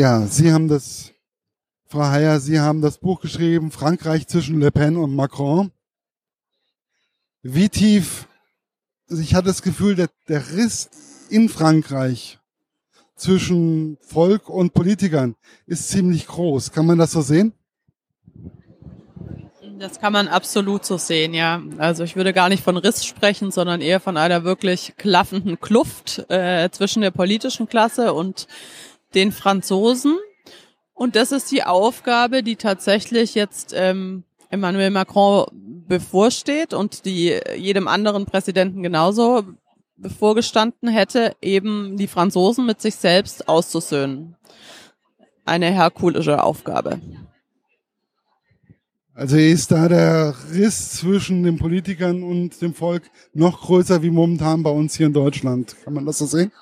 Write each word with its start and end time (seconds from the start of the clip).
Ja, 0.00 0.26
Sie 0.26 0.50
haben 0.50 0.66
das, 0.66 1.12
Frau 1.84 2.06
Heyer, 2.06 2.40
Sie 2.40 2.58
haben 2.58 2.80
das 2.80 2.96
Buch 2.96 3.20
geschrieben, 3.20 3.70
Frankreich 3.70 4.26
zwischen 4.28 4.58
Le 4.58 4.70
Pen 4.70 4.96
und 4.96 5.14
Macron. 5.14 5.72
Wie 7.42 7.68
tief, 7.68 8.26
also 9.10 9.20
ich 9.20 9.34
hatte 9.34 9.48
das 9.48 9.60
Gefühl, 9.60 9.96
der, 9.96 10.08
der 10.26 10.52
Riss 10.52 10.88
in 11.28 11.50
Frankreich 11.50 12.38
zwischen 13.14 13.98
Volk 14.00 14.48
und 14.48 14.72
Politikern 14.72 15.36
ist 15.66 15.90
ziemlich 15.90 16.26
groß. 16.28 16.72
Kann 16.72 16.86
man 16.86 16.96
das 16.96 17.12
so 17.12 17.20
sehen? 17.20 17.52
Das 19.78 20.00
kann 20.00 20.14
man 20.14 20.28
absolut 20.28 20.86
so 20.86 20.96
sehen, 20.96 21.34
ja. 21.34 21.62
Also 21.76 22.04
ich 22.04 22.16
würde 22.16 22.32
gar 22.32 22.48
nicht 22.48 22.64
von 22.64 22.78
Riss 22.78 23.04
sprechen, 23.04 23.50
sondern 23.50 23.82
eher 23.82 24.00
von 24.00 24.16
einer 24.16 24.44
wirklich 24.44 24.94
klaffenden 24.96 25.60
Kluft 25.60 26.24
äh, 26.30 26.70
zwischen 26.70 27.02
der 27.02 27.10
politischen 27.10 27.68
Klasse 27.68 28.14
und 28.14 28.46
den 29.14 29.32
Franzosen. 29.32 30.18
Und 30.94 31.16
das 31.16 31.32
ist 31.32 31.50
die 31.50 31.64
Aufgabe, 31.64 32.42
die 32.42 32.56
tatsächlich 32.56 33.34
jetzt 33.34 33.72
ähm, 33.74 34.24
Emmanuel 34.50 34.90
Macron 34.90 35.46
bevorsteht 35.88 36.74
und 36.74 37.04
die 37.04 37.38
jedem 37.56 37.88
anderen 37.88 38.26
Präsidenten 38.26 38.82
genauso 38.82 39.44
bevorgestanden 39.96 40.88
hätte, 40.88 41.36
eben 41.42 41.96
die 41.96 42.06
Franzosen 42.06 42.66
mit 42.66 42.80
sich 42.80 42.96
selbst 42.96 43.48
auszusöhnen. 43.48 44.36
Eine 45.44 45.66
herkulische 45.66 46.42
Aufgabe. 46.42 47.00
Also 49.14 49.36
ist 49.36 49.70
da 49.70 49.88
der 49.88 50.34
Riss 50.52 50.92
zwischen 50.92 51.42
den 51.42 51.58
Politikern 51.58 52.22
und 52.22 52.60
dem 52.62 52.72
Volk 52.72 53.02
noch 53.34 53.60
größer 53.62 54.02
wie 54.02 54.10
momentan 54.10 54.62
bei 54.62 54.70
uns 54.70 54.96
hier 54.96 55.06
in 55.06 55.12
Deutschland. 55.12 55.76
Kann 55.84 55.92
man 55.92 56.06
das 56.06 56.18
so 56.18 56.26
sehen? 56.26 56.52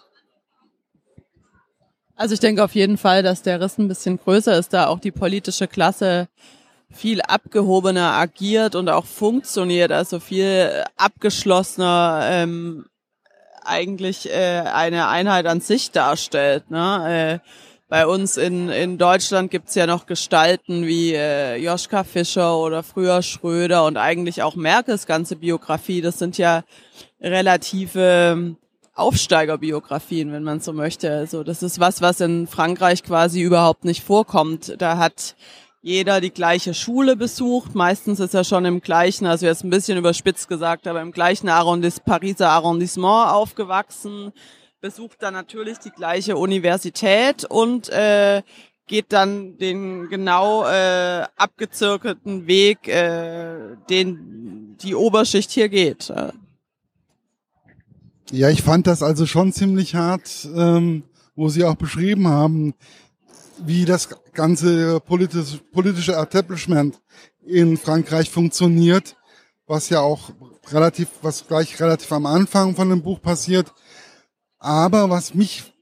Also 2.19 2.35
ich 2.35 2.41
denke 2.41 2.65
auf 2.65 2.75
jeden 2.75 2.99
Fall, 2.99 3.23
dass 3.23 3.43
der 3.43 3.61
Riss 3.61 3.79
ein 3.79 3.87
bisschen 3.87 4.19
größer 4.19 4.59
ist, 4.59 4.73
da 4.73 4.89
auch 4.89 4.99
die 4.99 5.13
politische 5.13 5.69
Klasse 5.69 6.27
viel 6.91 7.23
abgehobener 7.23 8.15
agiert 8.15 8.75
und 8.75 8.89
auch 8.89 9.05
funktioniert, 9.05 9.93
also 9.93 10.19
viel 10.19 10.85
abgeschlossener 10.97 12.23
ähm, 12.25 12.87
eigentlich 13.65 14.29
äh, 14.31 14.65
eine 14.65 15.07
Einheit 15.07 15.47
an 15.47 15.61
sich 15.61 15.93
darstellt. 15.93 16.73
Ne? 16.73 17.41
Äh, 17.45 17.49
bei 17.89 18.05
uns 18.05 18.37
in, 18.37 18.69
in 18.69 18.99
Deutschland 18.99 19.53
gibt's 19.53 19.77
ja 19.77 19.87
noch 19.87 20.07
Gestalten 20.07 20.89
wie 20.89 21.15
äh, 21.15 21.55
Joschka 21.55 22.03
Fischer 22.03 22.59
oder 22.59 22.83
früher 22.83 23.23
Schröder 23.23 23.85
und 23.85 23.97
eigentlich 23.97 24.43
auch 24.43 24.57
Merkels 24.57 25.07
ganze 25.07 25.37
Biografie. 25.37 26.01
Das 26.01 26.19
sind 26.19 26.37
ja 26.37 26.65
relative 27.21 28.57
Aufsteigerbiografien, 28.99 30.33
wenn 30.33 30.43
man 30.43 30.61
so 30.61 30.73
möchte. 30.73 31.11
Also 31.11 31.45
das 31.45 31.63
ist 31.63 31.81
was, 31.81 32.03
was 32.03 32.21
in 32.21 32.47
Frankreich 32.47 33.03
quasi 33.03 33.41
überhaupt 33.41 33.85
nicht 33.85 34.03
vorkommt. 34.03 34.75
Da 34.79 34.99
hat 34.99 35.37
jeder 35.81 36.21
die 36.21 36.33
gleiche 36.33 36.75
Schule 36.75 37.17
besucht. 37.17 37.75
Meistens 37.75 38.21
ist 38.21 38.35
er 38.35 38.45
schon 38.45 38.65
im 38.65 38.81
gleichen, 38.81 39.27
also 39.27 39.47
jetzt 39.47 39.65
ein 39.65 39.71
bisschen 39.71 39.99
überspitzt 39.99 40.49
gesagt, 40.49 40.87
aber 40.87 41.01
im 41.01 41.13
gleichen 41.13 41.49
Arrondis, 41.49 42.01
Pariser 42.01 42.51
Arrondissement 42.51 43.31
aufgewachsen 43.31 44.33
besucht 44.81 45.23
dann 45.23 45.35
natürlich 45.35 45.79
die 45.79 45.91
gleiche 45.91 46.37
Universität 46.37 47.45
und 47.45 47.89
äh, 47.89 48.43
geht 48.87 49.13
dann 49.13 49.59
den 49.59 50.09
genau 50.09 50.65
äh, 50.65 51.25
abgezirkelten 51.37 52.47
Weg, 52.47 52.89
äh, 52.89 53.77
den 53.91 54.77
die 54.81 54.95
Oberschicht 54.95 55.51
hier 55.51 55.69
geht. 55.69 56.13
Ja, 58.31 58.51
ich 58.51 58.63
fand 58.63 58.87
das 58.87 59.03
also 59.03 59.25
schon 59.25 59.55
ziemlich 59.55 59.95
hart, 59.95 60.47
ähm, 60.55 61.05
wo 61.35 61.49
Sie 61.49 61.65
auch 61.65 61.77
beschrieben 61.77 62.29
haben, 62.29 62.75
wie 63.65 63.87
das 63.87 64.11
ganze 64.35 65.01
politische, 65.01 65.59
politische 65.73 66.13
Establishment 66.13 67.01
in 67.47 67.79
Frankreich 67.79 68.29
funktioniert, 68.29 69.17
was 69.67 69.89
ja 69.89 70.01
auch 70.01 70.31
relativ, 70.71 71.09
was 71.23 71.49
gleich 71.49 71.81
relativ 71.81 72.13
am 72.13 72.27
Anfang 72.27 72.77
von 72.77 72.91
dem 72.91 73.01
Buch 73.01 73.23
passiert, 73.23 73.73
aber 74.59 75.09
was 75.09 75.35
mich 75.35 75.73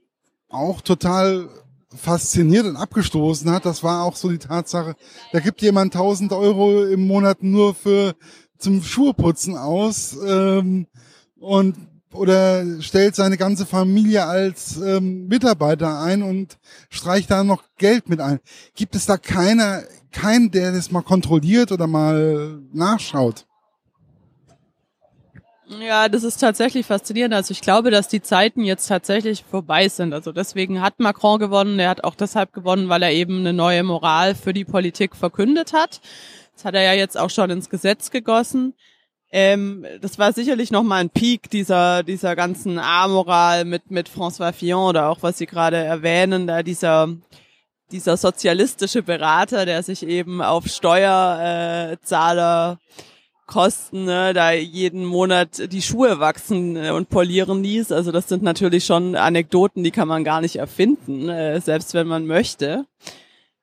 auch 0.49 0.81
total 0.83 1.49
fasziniert 1.97 2.67
und 2.67 2.77
abgestoßen 2.77 3.51
hat, 3.51 3.67
das 3.67 3.83
war 3.83 4.05
auch 4.05 4.15
so 4.15 4.29
die 4.29 4.39
Tatsache, 4.39 4.95
da 5.33 5.41
gibt 5.41 5.63
jemand 5.63 5.97
1000 5.97 6.33
Euro 6.33 6.85
im 6.85 7.09
Monat 7.09 7.43
nur 7.43 7.75
für 7.75 8.15
zum 8.57 8.85
Schuheputzen 8.85 9.57
aus 9.57 10.17
ähm, 10.25 10.87
und 11.41 11.75
oder 12.17 12.81
stellt 12.81 13.15
seine 13.15 13.37
ganze 13.37 13.67
Familie 13.67 14.25
als 14.25 14.77
ähm, 14.77 15.27
Mitarbeiter 15.29 16.01
ein 16.01 16.23
und 16.23 16.59
streicht 16.91 17.31
da 17.31 17.45
noch 17.45 17.63
Geld 17.79 18.09
mit 18.09 18.21
ein. 18.21 18.41
Gibt 18.75 18.95
es 18.95 19.07
da 19.07 19.17
keiner, 19.17 19.83
keinen, 20.13 20.51
der 20.51 20.73
das 20.73 20.91
mal 20.91 21.03
kontrolliert 21.03 21.73
oder 21.73 21.87
mal 21.87 22.61
nachschaut? 22.73 23.47
Ja, 25.69 26.09
das 26.09 26.23
ist 26.23 26.37
tatsächlich 26.37 26.87
faszinierend. 26.87 27.35
Also 27.35 27.51
ich 27.51 27.61
glaube, 27.61 27.91
dass 27.91 28.07
die 28.07 28.23
Zeiten 28.23 28.63
jetzt 28.63 28.87
tatsächlich 28.87 29.43
vorbei 29.43 29.89
sind. 29.89 30.13
Also 30.13 30.31
deswegen 30.31 30.81
hat 30.81 31.01
Macron 31.01 31.41
gewonnen. 31.41 31.81
Er 31.81 31.91
hat 31.91 32.05
auch 32.05 32.15
deshalb 32.15 32.53
gewonnen, 32.53 32.89
weil 32.89 33.03
er 33.03 33.11
eben 33.11 33.41
eine 33.41 33.53
neue 33.53 33.83
Moral 33.83 34.37
für 34.37 34.53
die 34.53 34.65
Politik 34.65 35.17
verkündet 35.17 35.73
hat. 35.73 36.01
Das 36.55 36.65
hat 36.65 36.75
er 36.75 36.83
ja 36.83 36.93
jetzt 36.93 37.19
auch 37.19 37.31
schon 37.31 37.51
ins 37.51 37.69
Gesetz 37.69 38.11
gegossen. 38.13 38.75
Ähm, 39.33 39.85
das 40.01 40.19
war 40.19 40.33
sicherlich 40.33 40.71
nochmal 40.71 41.01
ein 41.01 41.11
Peak 41.11 41.51
dieser, 41.51 42.03
dieser 42.03 42.37
ganzen 42.37 42.79
A-Moral 42.79 43.65
mit, 43.65 43.91
mit 43.91 44.09
François 44.09 44.53
Fillon 44.53 44.91
oder 44.91 45.11
auch 45.11 45.19
was 45.23 45.39
Sie 45.39 45.47
gerade 45.47 45.77
erwähnen, 45.77 46.47
da 46.47 46.63
dieser, 46.63 47.09
dieser 47.91 48.17
sozialistische 48.17 49.03
Berater, 49.03 49.67
der 49.67 49.83
sich 49.83 50.07
eben 50.07 50.43
auf 50.43 50.69
Steuerzahler 50.69 52.73
äh, 52.73 52.77
ne, 53.93 54.33
da 54.33 54.53
jeden 54.53 55.05
Monat 55.05 55.73
die 55.73 55.83
Schuhe 55.83 56.21
wachsen 56.21 56.77
äh, 56.77 56.91
und 56.91 57.09
polieren 57.09 57.65
ließ. 57.65 57.91
Also 57.91 58.13
das 58.13 58.29
sind 58.29 58.45
natürlich 58.45 58.85
schon 58.85 59.17
Anekdoten, 59.17 59.83
die 59.83 59.91
kann 59.91 60.09
man 60.09 60.23
gar 60.23 60.41
nicht 60.41 60.57
erfinden, 60.57 61.29
äh, 61.29 61.61
selbst 61.61 61.95
wenn 61.95 62.07
man 62.07 62.27
möchte. 62.27 62.85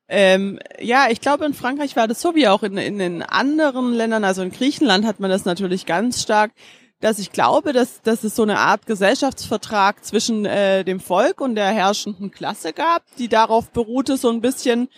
Ähm, 0.09 0.59
ja, 0.79 1.07
ich 1.09 1.21
glaube, 1.21 1.45
in 1.45 1.53
Frankreich 1.53 1.95
war 1.95 2.07
das 2.07 2.21
so 2.21 2.35
wie 2.35 2.47
auch 2.47 2.63
in, 2.63 2.77
in 2.77 2.99
den 2.99 3.23
anderen 3.23 3.93
Ländern, 3.93 4.23
also 4.23 4.41
in 4.41 4.51
Griechenland 4.51 5.05
hat 5.05 5.19
man 5.19 5.29
das 5.29 5.45
natürlich 5.45 5.85
ganz 5.85 6.21
stark, 6.21 6.51
dass 6.99 7.19
ich 7.19 7.31
glaube, 7.31 7.73
dass, 7.73 8.01
dass 8.01 8.23
es 8.23 8.35
so 8.35 8.43
eine 8.43 8.59
Art 8.59 8.85
Gesellschaftsvertrag 8.85 10.03
zwischen 10.05 10.45
äh, 10.45 10.85
dem 10.85 10.99
Volk 10.99 11.41
und 11.41 11.55
der 11.55 11.67
herrschenden 11.67 12.31
Klasse 12.31 12.73
gab, 12.73 13.03
die 13.17 13.27
darauf 13.27 13.71
beruhte, 13.71 14.17
so 14.17 14.29
ein 14.29 14.41
bisschen 14.41 14.89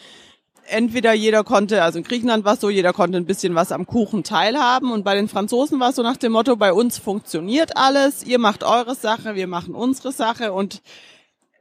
entweder 0.68 1.14
jeder 1.14 1.44
konnte, 1.44 1.84
also 1.84 2.00
in 2.00 2.04
Griechenland 2.04 2.44
war 2.44 2.54
es 2.54 2.62
so, 2.62 2.70
jeder 2.70 2.94
konnte 2.94 3.18
ein 3.18 3.26
bisschen 3.26 3.56
was 3.56 3.72
am 3.72 3.86
Kuchen 3.86 4.24
teilhaben 4.24 4.92
und 4.92 5.04
bei 5.04 5.16
den 5.16 5.28
Franzosen 5.28 5.80
war 5.80 5.90
es 5.90 5.96
so 5.96 6.04
nach 6.04 6.18
dem 6.18 6.32
Motto, 6.32 6.56
bei 6.56 6.74
uns 6.74 6.98
funktioniert 6.98 7.78
alles, 7.78 8.24
ihr 8.24 8.40
macht 8.40 8.64
eure 8.64 8.96
Sache, 8.96 9.36
wir 9.36 9.48
machen 9.48 9.76
unsere 9.76 10.12
Sache 10.12 10.54
und 10.54 10.82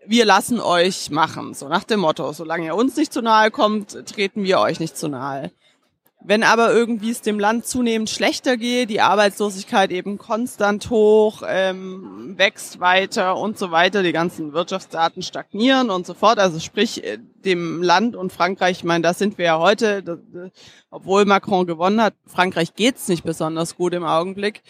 wir 0.07 0.25
lassen 0.25 0.61
euch 0.61 1.11
machen. 1.11 1.55
So 1.55 1.69
nach 1.69 1.85
dem 1.85 2.01
Motto, 2.01 2.33
solange 2.33 2.67
ihr 2.67 2.75
uns 2.75 2.97
nicht 2.97 3.13
zu 3.13 3.23
nahe 3.23 3.51
kommt, 3.51 4.07
treten 4.07 4.45
wir 4.45 4.61
euch 4.61 4.81
nicht 4.81 4.97
zu 4.97 5.09
nahe. 5.09 5.51
Wenn 6.27 6.43
aber 6.43 6.73
irgendwie 6.73 7.11
es 7.11 7.21
dem 7.21 7.39
Land 7.39 7.67
zunehmend 7.67 8.09
schlechter 8.09 8.57
geht, 8.57 8.89
die 8.89 9.03
Arbeitslosigkeit 9.03 9.91
eben 9.91 10.17
konstant 10.17 10.89
hoch, 10.89 11.43
ähm, 11.47 12.33
wächst 12.39 12.81
weiter 12.81 13.37
und 13.37 13.59
so 13.59 13.71
weiter, 13.71 14.03
die 14.03 14.13
ganzen 14.13 14.55
Wirtschaftsdaten 14.55 15.23
stagnieren 15.23 15.91
und 15.91 16.07
so 16.07 16.15
fort, 16.15 16.39
also 16.39 16.61
sprich 16.61 17.05
äh, 17.05 17.19
dem 17.45 17.83
Land 17.83 18.17
und 18.17 18.33
Frankreich, 18.33 18.79
ich 18.79 18.85
meine, 18.85 19.03
da 19.03 19.13
sind 19.13 19.37
wir 19.37 19.45
ja 19.45 19.59
heute, 19.59 20.03
das, 20.03 20.19
obwohl 20.91 21.27
Macron 21.27 21.67
gewonnen 21.67 22.01
hat, 22.01 22.15
Frankreich 22.27 22.75
geht's 22.75 23.07
nicht 23.09 23.25
besonders 23.25 23.77
gut 23.77 23.93
im 23.93 24.05
Augenblick, 24.05 24.63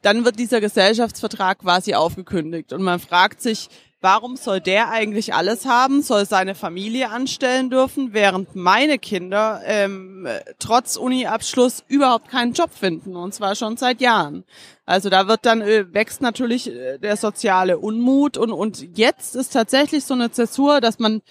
dann 0.00 0.24
wird 0.24 0.38
dieser 0.38 0.62
Gesellschaftsvertrag 0.62 1.58
quasi 1.58 1.92
aufgekündigt 1.92 2.72
und 2.72 2.80
man 2.82 2.98
fragt 2.98 3.42
sich, 3.42 3.68
Warum 4.04 4.36
soll 4.36 4.60
der 4.60 4.90
eigentlich 4.90 5.32
alles 5.32 5.64
haben, 5.64 6.02
soll 6.02 6.26
seine 6.26 6.54
Familie 6.54 7.08
anstellen 7.08 7.70
dürfen, 7.70 8.12
während 8.12 8.54
meine 8.54 8.98
Kinder 8.98 9.62
ähm, 9.64 10.28
trotz 10.58 10.98
Uni-Abschluss 10.98 11.84
überhaupt 11.88 12.28
keinen 12.28 12.52
Job 12.52 12.68
finden 12.70 13.16
und 13.16 13.32
zwar 13.32 13.54
schon 13.54 13.78
seit 13.78 14.02
Jahren. 14.02 14.44
Also 14.84 15.08
da 15.08 15.26
wird 15.26 15.46
dann 15.46 15.62
äh, 15.62 15.94
wächst 15.94 16.20
natürlich 16.20 16.70
äh, 16.70 16.98
der 16.98 17.16
soziale 17.16 17.78
Unmut 17.78 18.36
und 18.36 18.52
und 18.52 18.98
jetzt 18.98 19.36
ist 19.36 19.54
tatsächlich 19.54 20.04
so 20.04 20.12
eine 20.12 20.30
Zäsur, 20.30 20.82
dass 20.82 20.98
man 20.98 21.22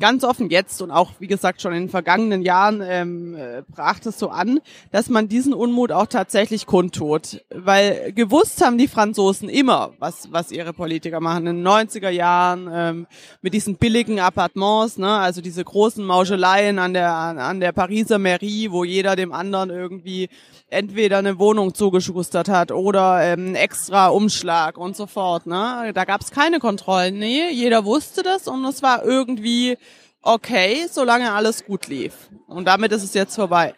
ganz 0.00 0.24
offen 0.24 0.50
jetzt 0.50 0.80
und 0.82 0.90
auch, 0.90 1.12
wie 1.18 1.26
gesagt, 1.26 1.60
schon 1.60 1.72
in 1.72 1.84
den 1.84 1.88
vergangenen 1.88 2.42
Jahren 2.42 2.82
ähm, 2.82 3.34
äh, 3.34 3.62
brach 3.68 3.98
es 4.04 4.18
so 4.18 4.28
an, 4.28 4.60
dass 4.92 5.08
man 5.08 5.28
diesen 5.28 5.52
Unmut 5.52 5.92
auch 5.92 6.06
tatsächlich 6.06 6.66
kundtut. 6.66 7.44
Weil 7.50 8.12
gewusst 8.12 8.64
haben 8.64 8.78
die 8.78 8.88
Franzosen 8.88 9.48
immer, 9.48 9.92
was, 9.98 10.30
was 10.30 10.52
ihre 10.52 10.72
Politiker 10.72 11.20
machen. 11.20 11.46
In 11.46 11.56
den 11.56 11.66
90er 11.66 12.10
Jahren 12.10 12.68
ähm, 12.72 13.06
mit 13.42 13.54
diesen 13.54 13.76
billigen 13.76 14.20
Appartements, 14.20 14.98
ne, 14.98 15.10
also 15.10 15.40
diese 15.40 15.64
großen 15.64 16.04
Mauscheleien 16.04 16.78
an 16.78 16.94
der, 16.94 17.12
an 17.12 17.60
der 17.60 17.72
Pariser 17.72 18.18
Mairie, 18.18 18.70
wo 18.70 18.84
jeder 18.84 19.16
dem 19.16 19.32
anderen 19.32 19.70
irgendwie 19.70 20.28
entweder 20.70 21.18
eine 21.18 21.38
Wohnung 21.38 21.74
zugeschustert 21.74 22.48
hat 22.48 22.72
oder 22.72 23.22
ähm, 23.22 23.54
extra 23.54 24.08
Umschlag 24.08 24.76
und 24.76 24.96
so 24.96 25.06
fort. 25.06 25.46
Ne? 25.46 25.92
Da 25.94 26.04
gab 26.04 26.20
es 26.20 26.30
keine 26.30 26.58
Kontrollen. 26.58 27.18
Nee, 27.18 27.50
jeder 27.50 27.84
wusste 27.84 28.22
das 28.22 28.48
und 28.48 28.64
es 28.66 28.82
war 28.82 29.02
irgendwie 29.04 29.78
okay, 30.22 30.86
solange 30.90 31.32
alles 31.32 31.64
gut 31.64 31.86
lief. 31.88 32.30
Und 32.46 32.64
damit 32.66 32.92
ist 32.92 33.04
es 33.04 33.14
jetzt 33.14 33.34
vorbei. 33.34 33.74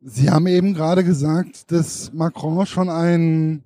Sie 0.00 0.30
haben 0.30 0.46
eben 0.46 0.74
gerade 0.74 1.04
gesagt, 1.04 1.70
dass 1.70 2.12
Macron 2.12 2.66
schon 2.66 2.88
ein 2.88 3.64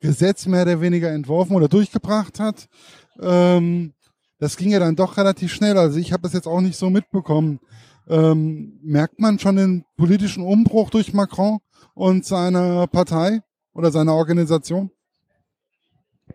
Gesetz 0.00 0.46
mehr 0.46 0.62
oder 0.62 0.80
weniger 0.80 1.10
entworfen 1.10 1.56
oder 1.56 1.68
durchgebracht 1.68 2.38
hat. 2.38 2.68
Ähm, 3.20 3.92
das 4.38 4.56
ging 4.56 4.70
ja 4.70 4.78
dann 4.78 4.96
doch 4.96 5.16
relativ 5.16 5.52
schnell. 5.52 5.76
Also 5.78 5.98
ich 5.98 6.12
habe 6.12 6.22
das 6.22 6.34
jetzt 6.34 6.46
auch 6.46 6.60
nicht 6.60 6.76
so 6.76 6.90
mitbekommen. 6.90 7.60
Ähm, 8.08 8.78
merkt 8.82 9.18
man 9.18 9.38
schon 9.38 9.56
den 9.56 9.84
politischen 9.96 10.44
Umbruch 10.44 10.90
durch 10.90 11.12
Macron 11.12 11.58
und 11.94 12.24
seine 12.24 12.86
Partei 12.86 13.40
oder 13.72 13.90
seine 13.90 14.12
Organisation? 14.12 14.90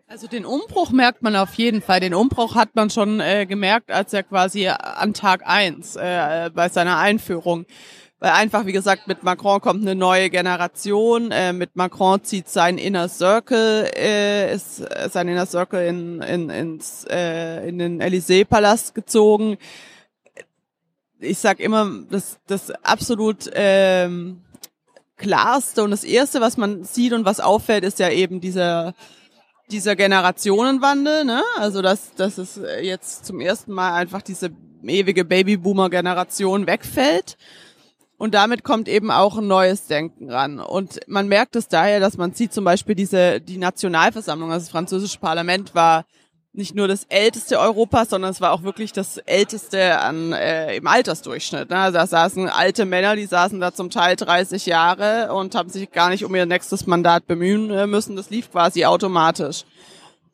Also 0.06 0.26
den 0.26 0.44
Umbruch 0.44 0.90
merkt 0.90 1.22
man 1.22 1.36
auf 1.36 1.54
jeden 1.54 1.80
Fall. 1.80 2.00
Den 2.00 2.14
Umbruch 2.14 2.54
hat 2.54 2.74
man 2.74 2.90
schon 2.90 3.20
äh, 3.20 3.46
gemerkt, 3.46 3.90
als 3.90 4.12
er 4.12 4.22
quasi 4.22 4.68
an 4.68 5.14
Tag 5.14 5.42
eins 5.46 5.96
äh, 5.96 6.50
bei 6.54 6.68
seiner 6.68 6.98
Einführung 6.98 7.66
weil 8.22 8.30
einfach, 8.30 8.66
wie 8.66 8.72
gesagt, 8.72 9.08
mit 9.08 9.24
Macron 9.24 9.60
kommt 9.60 9.82
eine 9.82 9.96
neue 9.96 10.30
Generation. 10.30 11.32
Äh, 11.32 11.52
mit 11.52 11.74
Macron 11.74 12.22
zieht 12.22 12.48
sein 12.48 12.78
Inner 12.78 13.08
Circle, 13.08 13.90
äh, 13.96 14.54
ist 14.54 14.78
äh, 14.78 15.08
sein 15.10 15.26
Inner 15.26 15.44
Circle 15.44 15.84
in, 15.88 16.22
in, 16.22 16.48
ins, 16.48 17.04
äh, 17.10 17.68
in 17.68 17.78
den 17.78 18.00
Élysée-Palast 18.00 18.94
gezogen. 18.94 19.58
Ich 21.18 21.38
sag 21.38 21.58
immer, 21.58 21.90
das, 22.10 22.38
das 22.46 22.70
absolut 22.70 23.50
ähm, 23.54 24.42
klarste 25.16 25.82
und 25.82 25.90
das 25.90 26.04
erste, 26.04 26.40
was 26.40 26.56
man 26.56 26.84
sieht 26.84 27.14
und 27.14 27.24
was 27.24 27.40
auffällt, 27.40 27.82
ist 27.82 27.98
ja 27.98 28.08
eben 28.08 28.40
dieser 28.40 28.94
dieser 29.72 29.96
Generationenwandel, 29.96 31.24
ne? 31.24 31.42
Also 31.56 31.82
dass, 31.82 32.14
dass 32.14 32.38
es 32.38 32.60
jetzt 32.80 33.26
zum 33.26 33.40
ersten 33.40 33.72
Mal 33.72 33.94
einfach 33.94 34.22
diese 34.22 34.50
ewige 34.84 35.24
Babyboomer-Generation 35.24 36.66
wegfällt. 36.66 37.36
Und 38.18 38.34
damit 38.34 38.62
kommt 38.62 38.88
eben 38.88 39.10
auch 39.10 39.38
ein 39.38 39.48
neues 39.48 39.88
Denken 39.88 40.30
ran. 40.30 40.60
Und 40.60 41.00
man 41.08 41.26
merkt 41.26 41.56
es 41.56 41.66
daher, 41.66 41.98
dass 41.98 42.16
man 42.16 42.32
sieht 42.34 42.52
zum 42.52 42.64
Beispiel 42.64 42.94
diese, 42.94 43.40
die 43.40 43.58
Nationalversammlung, 43.58 44.52
also 44.52 44.64
das 44.64 44.70
französische 44.70 45.18
Parlament 45.18 45.74
war 45.74 46.04
nicht 46.54 46.74
nur 46.74 46.86
das 46.86 47.04
älteste 47.08 47.58
Europas, 47.58 48.10
sondern 48.10 48.30
es 48.30 48.40
war 48.40 48.52
auch 48.52 48.62
wirklich 48.62 48.92
das 48.92 49.16
älteste 49.18 49.98
an, 49.98 50.32
äh, 50.32 50.76
im 50.76 50.86
Altersdurchschnitt. 50.86 51.70
Ne? 51.70 51.78
Also 51.78 51.98
da 51.98 52.06
saßen 52.06 52.48
alte 52.48 52.84
Männer, 52.84 53.16
die 53.16 53.24
saßen 53.24 53.58
da 53.58 53.72
zum 53.72 53.88
Teil 53.88 54.16
30 54.16 54.66
Jahre 54.66 55.32
und 55.32 55.54
haben 55.54 55.70
sich 55.70 55.90
gar 55.90 56.10
nicht 56.10 56.24
um 56.24 56.34
ihr 56.34 56.44
nächstes 56.44 56.86
Mandat 56.86 57.26
bemühen 57.26 57.70
äh, 57.70 57.86
müssen. 57.86 58.16
Das 58.16 58.28
lief 58.28 58.50
quasi 58.50 58.84
automatisch. 58.84 59.64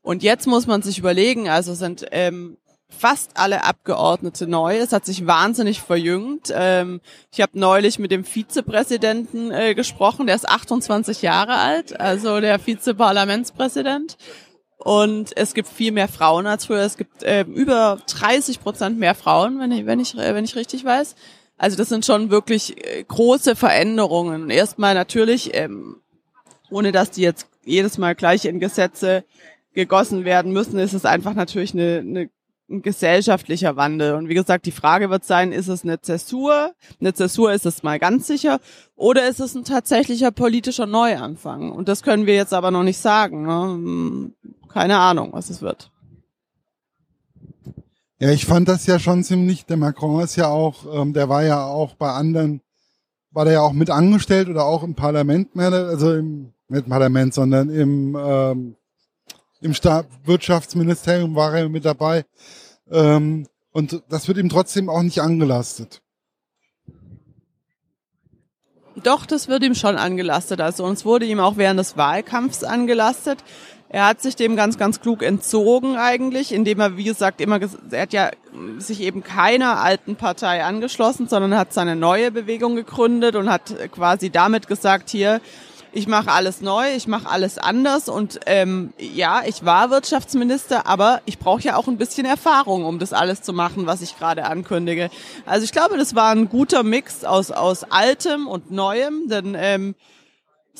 Und 0.02 0.22
jetzt 0.22 0.46
muss 0.46 0.66
man 0.66 0.82
sich 0.82 0.98
überlegen, 0.98 1.48
also 1.48 1.74
sind 1.74 2.06
ähm, 2.10 2.56
fast 2.88 3.32
alle 3.36 3.64
Abgeordnete 3.64 4.48
neu. 4.48 4.76
Es 4.78 4.92
hat 4.92 5.06
sich 5.06 5.26
wahnsinnig 5.26 5.82
verjüngt. 5.82 6.52
Ähm, 6.52 7.00
ich 7.30 7.40
habe 7.40 7.58
neulich 7.58 8.00
mit 8.00 8.10
dem 8.10 8.24
Vizepräsidenten 8.24 9.52
äh, 9.52 9.74
gesprochen, 9.74 10.26
der 10.26 10.34
ist 10.34 10.48
28 10.48 11.22
Jahre 11.22 11.54
alt, 11.54 12.00
also 12.00 12.40
der 12.40 12.64
Vizeparlamentspräsident. 12.64 14.16
Und 14.88 15.37
es 15.37 15.52
gibt 15.52 15.69
viel 15.69 15.93
mehr 15.93 16.08
Frauen 16.08 16.46
als 16.46 16.64
früher. 16.64 16.81
Es 16.81 16.96
gibt 16.96 17.23
äh, 17.23 17.43
über 17.43 17.99
30 18.06 18.58
Prozent 18.62 18.99
mehr 18.99 19.14
Frauen, 19.14 19.61
wenn 19.61 19.70
ich, 19.70 19.85
wenn 19.85 20.00
ich, 20.00 20.17
wenn 20.17 20.46
ich 20.46 20.56
richtig 20.56 20.82
weiß. 20.82 21.14
Also 21.58 21.76
das 21.76 21.90
sind 21.90 22.06
schon 22.06 22.31
wirklich 22.31 22.82
äh, 22.82 23.05
große 23.06 23.55
Veränderungen. 23.55 24.49
Erstmal 24.49 24.94
natürlich, 24.94 25.50
ähm, 25.52 25.96
ohne 26.70 26.90
dass 26.90 27.11
die 27.11 27.20
jetzt 27.20 27.49
jedes 27.67 27.99
Mal 27.99 28.14
gleich 28.14 28.46
in 28.46 28.61
Gesetze 28.61 29.25
gegossen 29.75 30.25
werden 30.25 30.55
müssen, 30.55 30.79
ist 30.79 30.94
es 30.94 31.05
einfach 31.05 31.35
natürlich 31.35 31.75
eine, 31.75 31.99
eine 31.99 32.31
ein 32.70 32.82
gesellschaftlicher 32.82 33.76
Wandel. 33.76 34.14
Und 34.14 34.28
wie 34.28 34.34
gesagt, 34.34 34.66
die 34.66 34.72
Frage 34.72 35.10
wird 35.10 35.24
sein, 35.24 35.52
ist 35.52 35.68
es 35.68 35.84
eine 35.84 36.00
Zäsur? 36.00 36.72
Eine 37.00 37.14
Zäsur 37.14 37.52
ist 37.52 37.66
es 37.66 37.82
mal 37.82 37.98
ganz 37.98 38.26
sicher. 38.26 38.60
Oder 38.94 39.28
ist 39.28 39.40
es 39.40 39.54
ein 39.54 39.64
tatsächlicher 39.64 40.30
politischer 40.30 40.86
Neuanfang? 40.86 41.72
Und 41.72 41.88
das 41.88 42.02
können 42.02 42.26
wir 42.26 42.34
jetzt 42.34 42.54
aber 42.54 42.70
noch 42.70 42.82
nicht 42.82 42.98
sagen. 42.98 43.42
Ne? 43.42 44.32
Keine 44.68 44.98
Ahnung, 44.98 45.32
was 45.32 45.50
es 45.50 45.62
wird. 45.62 45.90
Ja, 48.20 48.30
ich 48.30 48.46
fand 48.46 48.68
das 48.68 48.86
ja 48.86 48.98
schon 48.98 49.22
ziemlich, 49.22 49.64
der 49.64 49.76
Macron 49.76 50.22
ist 50.22 50.34
ja 50.34 50.48
auch, 50.48 50.84
ähm, 50.92 51.12
der 51.12 51.28
war 51.28 51.44
ja 51.44 51.64
auch 51.64 51.94
bei 51.94 52.10
anderen, 52.10 52.60
war 53.30 53.44
der 53.44 53.54
ja 53.54 53.60
auch 53.60 53.72
mit 53.72 53.90
angestellt 53.90 54.48
oder 54.48 54.64
auch 54.64 54.82
im 54.82 54.96
Parlament, 54.96 55.54
mehr, 55.54 55.72
also 55.72 56.14
im, 56.14 56.52
nicht 56.68 56.84
im 56.84 56.90
Parlament, 56.90 57.32
sondern 57.32 57.70
im 57.70 58.18
ähm, 58.20 58.74
im 59.60 59.75
Staat 59.75 60.06
Wirtschaftsministerium 60.25 61.34
war 61.34 61.55
er 61.55 61.69
mit 61.69 61.84
dabei. 61.84 62.25
Ähm, 62.90 63.46
und 63.72 64.02
das 64.08 64.28
wird 64.28 64.38
ihm 64.38 64.49
trotzdem 64.49 64.88
auch 64.88 65.02
nicht 65.02 65.20
angelastet. 65.20 66.00
Doch, 69.02 69.26
das 69.26 69.49
wird 69.49 69.62
ihm 69.62 69.75
schon 69.75 69.96
angelastet. 69.96 70.60
Also 70.60 70.84
uns 70.84 71.05
wurde 71.05 71.26
ihm 71.26 71.38
auch 71.38 71.56
während 71.56 71.78
des 71.78 71.96
Wahlkampfs 71.96 72.64
angelastet. 72.64 73.38
Er 73.90 74.06
hat 74.06 74.20
sich 74.20 74.37
dem 74.37 74.55
ganz, 74.55 74.76
ganz 74.76 75.00
klug 75.00 75.22
entzogen 75.22 75.96
eigentlich, 75.96 76.52
indem 76.52 76.81
er, 76.81 76.96
wie 76.99 77.04
gesagt, 77.04 77.40
immer, 77.40 77.58
er 77.90 78.02
hat 78.02 78.12
ja 78.12 78.31
sich 78.78 79.00
eben 79.00 79.22
keiner 79.22 79.81
alten 79.81 80.16
Partei 80.16 80.62
angeschlossen, 80.62 81.26
sondern 81.26 81.56
hat 81.56 81.72
seine 81.72 81.96
neue 81.96 82.31
Bewegung 82.31 82.76
gegründet 82.76 83.34
und 83.34 83.50
hat 83.50 83.75
quasi 83.93 84.28
damit 84.28 84.66
gesagt, 84.66 85.08
hier, 85.08 85.40
ich 85.93 86.06
mache 86.06 86.31
alles 86.31 86.61
neu, 86.61 86.94
ich 86.94 87.06
mache 87.06 87.29
alles 87.29 87.58
anders 87.58 88.08
und 88.08 88.40
ähm, 88.46 88.93
ja, 88.99 89.43
ich 89.46 89.64
war 89.64 89.90
Wirtschaftsminister, 89.90 90.87
aber 90.87 91.20
ich 91.25 91.38
brauche 91.38 91.62
ja 91.62 91.76
auch 91.76 91.88
ein 91.88 91.96
bisschen 91.96 92.26
Erfahrung, 92.26 92.85
um 92.85 92.99
das 92.99 93.12
alles 93.12 93.43
zu 93.43 93.52
machen, 93.52 93.87
was 93.87 94.02
ich 94.02 94.19
gerade 94.19 94.44
ankündige. 94.44 95.11
Also 95.46 95.64
ich 95.64 95.73
glaube, 95.73 95.96
das 95.96 96.14
war 96.14 96.31
ein 96.31 96.49
guter 96.49 96.82
Mix 96.82 97.25
aus 97.25 97.50
aus 97.50 97.85
altem 97.85 98.46
und 98.46 98.70
neuem, 98.70 99.29
denn 99.29 99.56
ähm, 99.58 99.94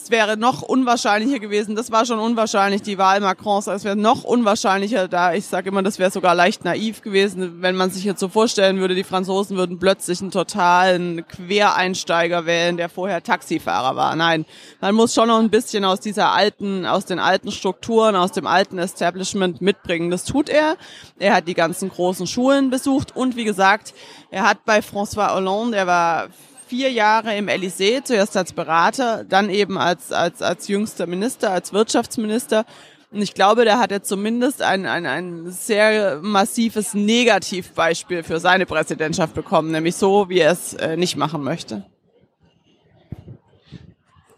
es 0.03 0.11
wäre 0.11 0.37
noch 0.37 0.63
unwahrscheinlicher 0.63 1.39
gewesen, 1.39 1.75
das 1.75 1.91
war 1.91 2.07
schon 2.07 2.19
unwahrscheinlich, 2.19 2.83
die 2.83 2.99
Wahl 2.99 3.21
Macrons, 3.21 3.67
es 3.67 3.85
wäre 3.85 3.97
noch 3.97 4.25
unwahrscheinlicher 4.25 5.09
da, 5.09 5.35
ich 5.35 5.47
sage 5.47 5.69
immer, 5.69 5.83
das 5.83 5.99
wäre 5.99 6.11
sogar 6.11 6.35
leicht 6.35 6.65
naiv 6.65 7.03
gewesen, 7.03 7.61
wenn 7.63 7.77
man 7.77 7.91
sich 7.91 8.05
jetzt 8.05 8.21
so 8.21 8.29
vorstellen 8.29 8.79
würde, 8.79 8.95
die 8.95 9.05
Franzosen 9.05 9.57
würden 9.57 9.79
plötzlich 9.79 10.21
einen 10.21 10.31
totalen 10.31 11.27
Quereinsteiger 11.27 12.47
wählen, 12.47 12.77
der 12.77 12.89
vorher 12.89 13.23
Taxifahrer 13.23 13.97
war. 13.97 14.15
Nein, 14.17 14.47
man 14.81 14.95
muss 14.95 15.15
schon 15.15 15.29
noch 15.29 15.39
ein 15.39 15.51
bisschen 15.51 15.85
aus 15.85 16.01
dieser 16.01 16.33
alten, 16.33 16.87
aus 16.87 17.05
den 17.05 17.19
alten 17.19 17.51
Strukturen, 17.51 18.17
aus 18.17 18.33
dem 18.33 18.47
alten 18.47 18.79
Establishment 18.79 19.61
mitbringen. 19.61 20.11
Das 20.11 20.25
tut 20.25 20.49
er. 20.49 20.77
Er 21.19 21.35
hat 21.35 21.49
die 21.49 21.55
ganzen 21.55 21.89
großen 21.89 22.27
Schulen 22.27 22.71
besucht 22.71 23.15
und 23.17 23.37
wie 23.37 23.45
gesagt, 23.45 23.95
er 24.31 24.49
hat 24.49 24.65
bei 24.65 24.79
François 24.79 25.35
Hollande, 25.35 25.77
er 25.77 25.87
war 25.87 26.29
vier 26.69 26.93
Jahre 26.93 27.35
im 27.37 27.49
Elysée, 27.49 28.05
zuerst 28.05 28.37
als 28.37 28.53
Berater, 28.53 29.25
dann 29.25 29.51
eben 29.51 29.79
als, 29.79 30.13
als, 30.13 30.43
als 30.43 30.69
jüngster 30.69 31.07
Minister, 31.07 31.51
als 31.51 31.73
Wirtschaftsminister. 31.73 32.65
Und 33.11 33.23
ich 33.23 33.33
glaube, 33.33 33.65
da 33.65 33.79
hat 33.79 33.91
er 33.91 34.03
zumindest 34.03 34.61
ein, 34.61 34.85
ein, 34.85 35.07
ein 35.07 35.51
sehr 35.51 36.21
massives 36.21 36.93
Negativbeispiel 36.93 38.23
für 38.23 38.39
seine 38.39 38.67
Präsidentschaft 38.67 39.35
bekommen, 39.35 39.71
nämlich 39.71 39.97
so, 39.97 40.29
wie 40.29 40.41
er 40.41 40.53
es 40.53 40.75
äh, 40.75 40.97
nicht 40.97 41.17
machen 41.17 41.43
möchte. 41.43 41.85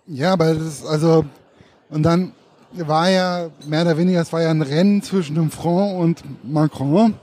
Ja, 0.07 0.33
aber 0.33 0.55
das 0.55 0.63
ist 0.63 0.87
also, 0.87 1.25
und 1.89 2.05
dann 2.05 2.33
war 2.73 3.11
ja 3.11 3.51
mehr 3.67 3.83
oder 3.83 3.97
weniger, 3.97 4.21
es 4.21 4.33
war 4.33 4.43
ja 4.43 4.51
ein 4.51 4.63
Rennen 4.63 5.03
zwischen 5.03 5.35
dem 5.35 5.51
Front 5.51 5.99
und 5.99 6.49
Macron 6.49 7.15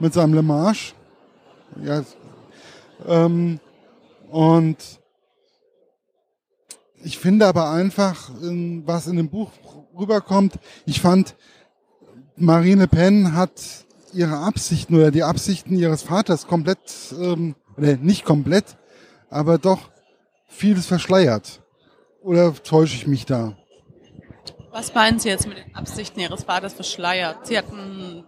mit 0.00 0.12
seinem 0.12 0.34
Le 0.34 0.42
Marche. 0.42 0.94
Ja, 1.84 2.02
ähm, 3.06 3.60
und 4.30 4.76
ich 7.02 7.18
finde 7.18 7.46
aber 7.46 7.70
einfach, 7.70 8.30
was 8.40 9.06
in 9.06 9.16
dem 9.16 9.28
Buch 9.28 9.50
rüberkommt, 9.96 10.54
ich 10.86 11.00
fand, 11.00 11.36
Marine 12.36 12.82
Le 12.82 12.88
Pen 12.88 13.34
hat 13.34 13.52
ihre 14.12 14.38
Absichten 14.38 14.94
oder 14.94 15.10
die 15.10 15.22
Absichten 15.22 15.76
ihres 15.78 16.02
Vaters 16.02 16.46
komplett, 16.46 17.14
ähm, 17.18 17.54
oder 17.76 17.96
nicht 17.96 18.24
komplett, 18.24 18.76
aber 19.30 19.58
doch 19.58 19.90
vieles 20.48 20.86
verschleiert. 20.86 21.62
Oder 22.22 22.52
täusche 22.54 22.96
ich 22.96 23.06
mich 23.06 23.24
da? 23.26 23.56
Was 24.72 24.94
meinen 24.94 25.18
Sie 25.18 25.28
jetzt 25.28 25.46
mit 25.48 25.56
den 25.56 25.74
Absichten 25.74 26.20
Ihres 26.20 26.44
Vaters 26.44 26.74
verschleiert? 26.74 27.46
Sie 27.46 27.56
hatten. 27.56 28.24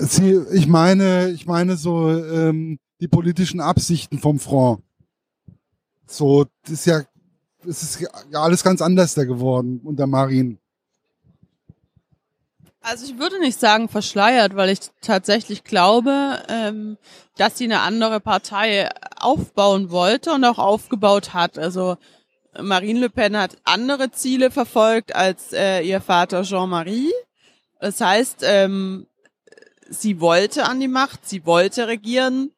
Sie, 0.00 0.38
ich 0.52 0.66
meine, 0.66 1.30
ich 1.30 1.46
meine 1.46 1.76
so 1.76 2.10
ähm, 2.10 2.78
die 3.00 3.08
politischen 3.08 3.60
Absichten 3.60 4.18
vom 4.18 4.38
Front. 4.38 4.83
So, 6.06 6.46
das 6.62 6.72
ist 6.72 6.86
ja, 6.86 7.02
es 7.66 7.82
ist 7.82 8.00
ja 8.00 8.08
alles 8.40 8.62
ganz 8.62 8.82
anders 8.82 9.14
da 9.14 9.24
geworden 9.24 9.80
unter 9.84 10.06
Marin. 10.06 10.58
Also 12.80 13.06
ich 13.06 13.18
würde 13.18 13.40
nicht 13.40 13.58
sagen 13.58 13.88
verschleiert, 13.88 14.56
weil 14.56 14.68
ich 14.68 14.80
tatsächlich 15.00 15.64
glaube, 15.64 16.42
ähm, 16.48 16.98
dass 17.38 17.56
sie 17.56 17.64
eine 17.64 17.80
andere 17.80 18.20
Partei 18.20 18.90
aufbauen 19.16 19.90
wollte 19.90 20.32
und 20.32 20.44
auch 20.44 20.58
aufgebaut 20.58 21.32
hat. 21.32 21.56
Also 21.56 21.96
Marine 22.60 23.00
Le 23.00 23.10
Pen 23.10 23.38
hat 23.38 23.56
andere 23.64 24.10
Ziele 24.10 24.50
verfolgt 24.50 25.14
als 25.14 25.54
äh, 25.54 25.80
ihr 25.80 26.02
Vater 26.02 26.42
Jean-Marie. 26.42 27.10
Das 27.80 28.02
heißt, 28.02 28.40
ähm, 28.42 29.06
sie 29.88 30.20
wollte 30.20 30.64
an 30.64 30.78
die 30.78 30.88
Macht, 30.88 31.26
sie 31.26 31.46
wollte 31.46 31.88
regieren. 31.88 32.50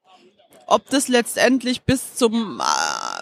Ob 0.67 0.91
das 0.91 1.07
letztendlich 1.07 1.83
bis 1.83 2.17
zum 2.17 2.61
äh, 2.61 2.65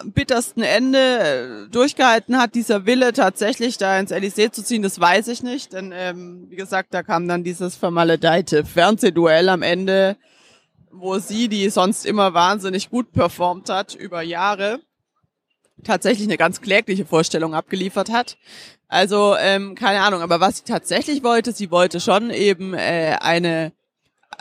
bittersten 0.03 0.61
Ende 0.61 0.97
äh, 0.97 1.69
durchgehalten 1.69 2.37
hat, 2.37 2.55
dieser 2.55 2.85
Wille 2.85 3.13
tatsächlich 3.13 3.77
da 3.77 3.99
ins 3.99 4.11
Elysée 4.11 4.51
zu 4.51 4.63
ziehen, 4.63 4.81
das 4.81 4.99
weiß 4.99 5.27
ich 5.29 5.43
nicht. 5.43 5.73
Denn 5.73 5.93
ähm, 5.95 6.47
wie 6.49 6.55
gesagt, 6.55 6.93
da 6.93 7.03
kam 7.03 7.27
dann 7.27 7.43
dieses 7.43 7.75
vermaledeite 7.75 8.65
Fernsehduell 8.65 9.49
am 9.49 9.61
Ende, 9.61 10.17
wo 10.91 11.19
sie, 11.19 11.47
die 11.49 11.69
sonst 11.69 12.05
immer 12.05 12.33
wahnsinnig 12.33 12.89
gut 12.89 13.11
performt 13.11 13.69
hat 13.69 13.95
über 13.95 14.21
Jahre, 14.21 14.79
tatsächlich 15.83 16.27
eine 16.27 16.37
ganz 16.37 16.61
klägliche 16.61 17.05
Vorstellung 17.05 17.53
abgeliefert 17.53 18.11
hat. 18.11 18.37
Also 18.87 19.35
ähm, 19.37 19.75
keine 19.75 20.01
Ahnung, 20.01 20.21
aber 20.21 20.39
was 20.39 20.57
sie 20.57 20.63
tatsächlich 20.63 21.23
wollte, 21.23 21.51
sie 21.51 21.71
wollte 21.71 21.99
schon 21.99 22.29
eben 22.29 22.73
äh, 22.73 23.17
eine 23.19 23.73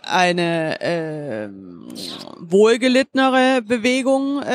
eine 0.06 0.80
äh, 0.80 1.48
wohlgelittenere 2.38 3.62
Bewegung 3.62 4.42
äh, 4.42 4.46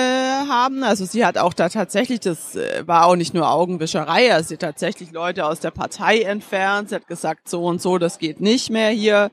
haben. 0.48 0.84
Also 0.84 1.06
sie 1.06 1.25
hat 1.25 1.38
auch 1.38 1.53
da 1.53 1.70
tatsächlich, 1.70 2.20
das 2.20 2.56
äh, 2.56 2.88
war 2.88 3.06
auch 3.06 3.15
nicht 3.15 3.34
nur 3.34 3.50
Augenwischerei, 3.50 4.34
also 4.34 4.50
sie 4.50 4.56
hat 4.56 4.62
tatsächlich 4.62 5.12
Leute 5.12 5.46
aus 5.46 5.60
der 5.60 5.72
Partei 5.72 6.22
entfernt. 6.22 6.89
Sie 6.89 6.96
hat 6.96 7.08
gesagt, 7.08 7.50
so 7.50 7.65
und 7.65 7.82
so, 7.82 7.98
das 7.98 8.20
geht 8.20 8.41
nicht 8.41 8.70
mehr 8.70 8.89
hier. 8.89 9.32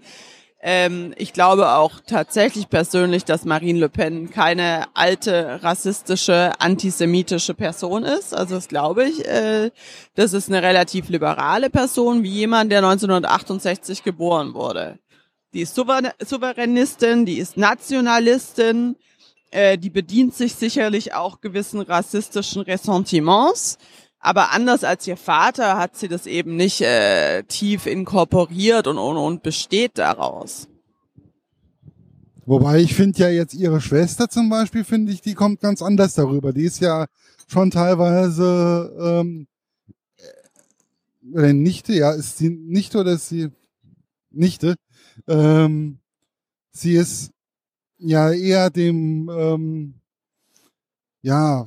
Ähm, 0.68 1.14
ich 1.16 1.32
glaube 1.32 1.70
auch 1.70 2.00
tatsächlich 2.06 2.68
persönlich, 2.68 3.24
dass 3.24 3.44
Marine 3.44 3.78
Le 3.78 3.88
Pen 3.88 4.30
keine 4.30 4.86
alte, 4.94 5.62
rassistische, 5.62 6.52
antisemitische 6.58 7.54
Person 7.54 8.04
ist. 8.04 8.34
Also 8.34 8.56
das 8.56 8.66
glaube 8.66 9.04
ich. 9.04 9.24
Äh, 9.26 9.70
das 10.14 10.32
ist 10.32 10.48
eine 10.48 10.62
relativ 10.62 11.08
liberale 11.08 11.70
Person, 11.70 12.22
wie 12.22 12.30
jemand, 12.30 12.72
der 12.72 12.78
1968 12.78 14.02
geboren 14.02 14.54
wurde. 14.54 14.98
Die 15.56 15.62
ist 15.62 15.74
Souveränistin, 15.74 17.24
die 17.24 17.38
ist 17.38 17.56
Nationalistin, 17.56 18.94
äh, 19.50 19.78
die 19.78 19.88
bedient 19.88 20.34
sich 20.34 20.54
sicherlich 20.54 21.14
auch 21.14 21.40
gewissen 21.40 21.80
rassistischen 21.80 22.60
Ressentiments. 22.60 23.78
Aber 24.18 24.52
anders 24.52 24.84
als 24.84 25.06
ihr 25.06 25.16
Vater 25.16 25.78
hat 25.78 25.96
sie 25.96 26.08
das 26.08 26.26
eben 26.26 26.56
nicht 26.56 26.82
äh, 26.82 27.42
tief 27.44 27.86
inkorporiert 27.86 28.86
und, 28.86 28.98
und, 28.98 29.16
und 29.16 29.42
besteht 29.42 29.92
daraus. 29.96 30.68
Wobei 32.44 32.80
ich 32.80 32.94
finde 32.94 33.20
ja 33.20 33.30
jetzt 33.30 33.54
ihre 33.54 33.80
Schwester 33.80 34.28
zum 34.28 34.50
Beispiel, 34.50 34.84
finde 34.84 35.10
ich, 35.10 35.22
die 35.22 35.32
kommt 35.32 35.60
ganz 35.60 35.80
anders 35.80 36.12
darüber. 36.12 36.52
Die 36.52 36.64
ist 36.64 36.80
ja 36.80 37.06
schon 37.46 37.70
teilweise 37.70 38.94
ähm, 39.00 39.46
äh, 41.34 41.54
Nichte, 41.54 41.94
ja, 41.94 42.12
ist 42.12 42.36
sie 42.36 42.50
Nichte 42.50 42.98
oder 42.98 43.12
ist 43.12 43.30
sie 43.30 43.48
Nichte? 44.30 44.76
Ähm, 45.26 45.98
sie 46.72 46.94
ist 46.94 47.32
ja 47.98 48.30
eher 48.30 48.70
dem 48.70 49.30
ähm, 49.30 49.94
ja 51.22 51.66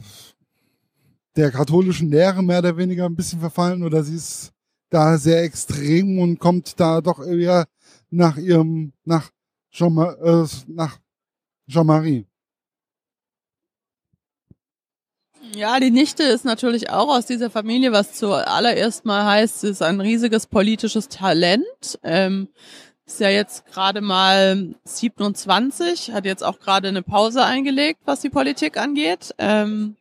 der 1.35 1.51
katholischen 1.51 2.09
Lehre 2.09 2.43
mehr 2.43 2.59
oder 2.59 2.77
weniger 2.77 3.05
ein 3.05 3.15
bisschen 3.15 3.39
verfallen 3.39 3.83
oder 3.83 4.03
sie 4.03 4.15
ist 4.15 4.51
da 4.89 5.17
sehr 5.17 5.43
extrem 5.43 6.19
und 6.19 6.39
kommt 6.39 6.79
da 6.79 7.01
doch 7.01 7.25
eher 7.25 7.67
nach 8.09 8.37
ihrem, 8.37 8.93
nach 9.05 9.29
Jean, 9.71 9.97
äh, 9.97 10.47
nach 10.67 10.99
Jean-Marie. 11.69 12.25
Ja, 15.53 15.79
die 15.79 15.91
Nichte 15.91 16.23
ist 16.23 16.45
natürlich 16.45 16.89
auch 16.89 17.15
aus 17.15 17.25
dieser 17.25 17.49
Familie, 17.49 17.91
was 17.91 18.13
zuallererst 18.13 19.05
mal 19.05 19.25
heißt, 19.25 19.61
sie 19.61 19.69
ist 19.69 19.81
ein 19.81 19.99
riesiges 19.99 20.45
politisches 20.45 21.07
Talent. 21.07 21.99
Ähm, 22.03 22.49
ist 23.09 23.19
ja 23.19 23.29
jetzt 23.29 23.65
gerade 23.65 24.01
mal 24.01 24.75
27, 24.83 26.11
hat 26.13 26.25
jetzt 26.25 26.43
auch 26.43 26.59
gerade 26.59 26.89
eine 26.89 27.01
Pause 27.01 27.43
eingelegt, 27.43 28.01
was 28.05 28.21
die 28.21 28.29
Politik 28.29 28.77
angeht. 28.77 29.33
Ähm, 29.39 29.95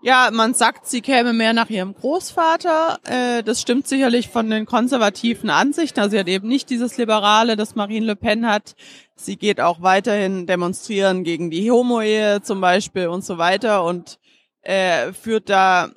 ja, 0.00 0.30
man 0.32 0.54
sagt, 0.54 0.86
sie 0.86 1.02
käme 1.02 1.32
mehr 1.34 1.52
nach 1.52 1.68
ihrem 1.68 1.94
Großvater. 1.94 2.98
Äh, 3.04 3.42
das 3.42 3.60
stimmt 3.60 3.86
sicherlich 3.86 4.28
von 4.28 4.48
den 4.48 4.64
konservativen 4.64 5.50
Ansichten. 5.50 6.00
Also 6.00 6.12
sie 6.12 6.18
hat 6.18 6.28
eben 6.28 6.48
nicht 6.48 6.70
dieses 6.70 6.96
Liberale, 6.96 7.54
das 7.54 7.74
Marine 7.74 8.06
Le 8.06 8.16
Pen 8.16 8.48
hat. 8.48 8.74
Sie 9.14 9.36
geht 9.36 9.60
auch 9.60 9.82
weiterhin 9.82 10.46
demonstrieren 10.46 11.24
gegen 11.24 11.50
die 11.50 11.70
Homo-Ehe 11.70 12.40
zum 12.42 12.60
Beispiel 12.60 13.08
und 13.08 13.24
so 13.24 13.36
weiter 13.38 13.84
und 13.84 14.18
äh, 14.62 15.12
führt 15.12 15.50
da 15.50 15.90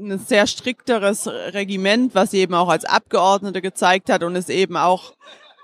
ein 0.00 0.18
sehr 0.18 0.46
strikteres 0.46 1.26
Regiment, 1.26 2.14
was 2.14 2.30
sie 2.30 2.38
eben 2.38 2.54
auch 2.54 2.68
als 2.68 2.84
Abgeordnete 2.84 3.62
gezeigt 3.62 4.10
hat 4.10 4.22
und 4.22 4.34
ist 4.34 4.50
eben 4.50 4.76
auch 4.76 5.14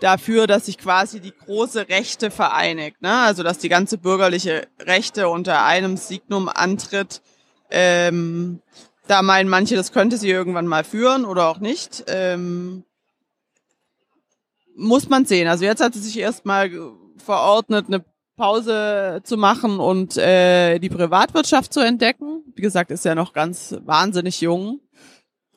dafür, 0.01 0.47
dass 0.47 0.67
sich 0.67 0.79
quasi 0.79 1.21
die 1.21 1.33
große 1.33 1.89
Rechte 1.89 2.31
vereinigt. 2.31 3.03
Ne? 3.03 3.13
Also 3.13 3.43
dass 3.43 3.59
die 3.59 3.69
ganze 3.69 3.99
bürgerliche 3.99 4.67
Rechte 4.81 5.29
unter 5.29 5.65
einem 5.65 5.97
Signum 5.97 6.49
antritt. 6.49 7.23
Ähm, 7.71 8.61
da 9.07 9.23
meinen 9.23 9.49
manche, 9.49 9.77
das 9.77 9.93
könnte 9.93 10.17
sie 10.17 10.31
irgendwann 10.31 10.67
mal 10.67 10.85
führen 10.85 11.25
oder 11.25 11.49
auch 11.49 11.59
nicht. 11.59 12.05
Ähm, 12.09 12.85
muss 14.77 15.09
man 15.09 15.25
sehen. 15.25 15.49
Also 15.49 15.65
jetzt 15.65 15.81
hat 15.81 15.95
sie 15.95 16.01
sich 16.01 16.19
erstmal 16.19 16.71
verordnet, 17.17 17.87
eine 17.89 18.05
Pause 18.37 19.21
zu 19.25 19.37
machen 19.37 19.81
und 19.81 20.17
äh, 20.17 20.79
die 20.79 20.89
Privatwirtschaft 20.89 21.73
zu 21.73 21.81
entdecken. 21.81 22.45
Wie 22.55 22.63
gesagt, 22.63 22.91
ist 22.91 23.05
ja 23.05 23.15
noch 23.15 23.33
ganz 23.33 23.77
wahnsinnig 23.85 24.41
jung. 24.41 24.81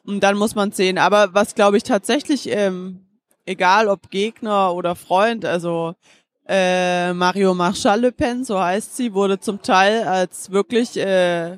Und 0.06 0.22
dann 0.22 0.38
muss 0.38 0.56
man 0.56 0.72
sehen. 0.72 0.98
Aber 0.98 1.34
was 1.34 1.56
glaube 1.56 1.78
ich 1.78 1.84
tatsächlich 1.84 2.50
ähm, 2.50 3.06
egal 3.50 3.88
ob 3.88 4.10
Gegner 4.10 4.74
oder 4.74 4.96
Freund, 4.96 5.44
also 5.44 5.96
äh, 6.48 7.14
Mario 7.14 7.54
Marchal 7.54 8.02
Le 8.02 8.12
Pen, 8.12 8.44
so 8.44 8.60
heißt 8.60 8.96
sie, 8.96 9.14
wurde 9.14 9.40
zum 9.40 9.62
Teil 9.62 10.04
als 10.04 10.52
wirklich 10.52 10.98
äh, 10.98 11.58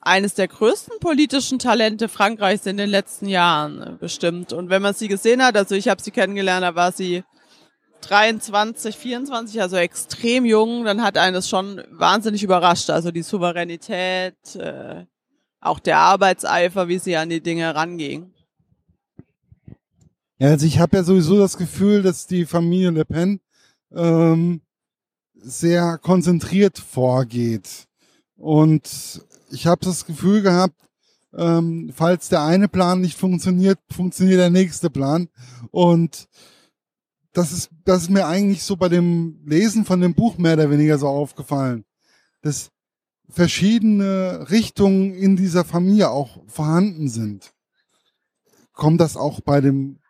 eines 0.00 0.34
der 0.34 0.48
größten 0.48 0.98
politischen 0.98 1.58
Talente 1.58 2.08
Frankreichs 2.08 2.66
in 2.66 2.76
den 2.76 2.90
letzten 2.90 3.28
Jahren 3.28 3.96
bestimmt. 4.00 4.52
Und 4.52 4.70
wenn 4.70 4.82
man 4.82 4.94
sie 4.94 5.08
gesehen 5.08 5.42
hat, 5.42 5.56
also 5.56 5.74
ich 5.74 5.88
habe 5.88 6.02
sie 6.02 6.10
kennengelernt, 6.10 6.64
da 6.64 6.74
war 6.74 6.92
sie 6.92 7.22
23, 8.00 8.96
24, 8.96 9.60
also 9.60 9.76
extrem 9.76 10.44
jung, 10.44 10.84
dann 10.84 11.02
hat 11.02 11.16
einen 11.16 11.34
das 11.34 11.48
schon 11.48 11.82
wahnsinnig 11.90 12.42
überrascht. 12.42 12.90
Also 12.90 13.10
die 13.10 13.22
Souveränität, 13.22 14.56
äh, 14.56 15.04
auch 15.60 15.78
der 15.78 15.98
Arbeitseifer, 15.98 16.88
wie 16.88 16.98
sie 16.98 17.16
an 17.16 17.28
die 17.28 17.40
Dinge 17.40 17.74
ranging. 17.74 18.32
Ja, 20.38 20.48
also 20.48 20.66
ich 20.66 20.78
habe 20.78 20.96
ja 20.96 21.04
sowieso 21.04 21.38
das 21.38 21.58
Gefühl, 21.58 22.02
dass 22.02 22.26
die 22.26 22.46
Familie 22.46 22.90
Le 22.90 23.04
Pen 23.04 23.40
ähm, 23.94 24.62
sehr 25.34 25.98
konzentriert 25.98 26.78
vorgeht. 26.78 27.86
Und 28.36 29.22
ich 29.50 29.66
habe 29.66 29.84
das 29.84 30.06
Gefühl 30.06 30.40
gehabt, 30.40 30.74
ähm, 31.36 31.92
falls 31.94 32.28
der 32.28 32.42
eine 32.42 32.68
Plan 32.68 33.00
nicht 33.00 33.18
funktioniert, 33.18 33.78
funktioniert 33.90 34.40
der 34.40 34.50
nächste 34.50 34.90
Plan. 34.90 35.28
Und 35.70 36.28
das 37.32 37.52
ist, 37.52 37.70
das 37.84 38.02
ist 38.02 38.10
mir 38.10 38.26
eigentlich 38.26 38.62
so 38.62 38.76
bei 38.76 38.88
dem 38.88 39.40
Lesen 39.46 39.84
von 39.84 40.00
dem 40.00 40.14
Buch 40.14 40.38
mehr 40.38 40.54
oder 40.54 40.70
weniger 40.70 40.98
so 40.98 41.08
aufgefallen, 41.08 41.84
dass 42.42 42.70
verschiedene 43.28 44.50
Richtungen 44.50 45.14
in 45.14 45.36
dieser 45.36 45.64
Familie 45.64 46.10
auch 46.10 46.42
vorhanden 46.46 47.08
sind. 47.08 47.52
Kommt 48.72 49.00
das 49.00 49.16
auch 49.16 49.40
bei 49.40 49.60
dem 49.60 50.00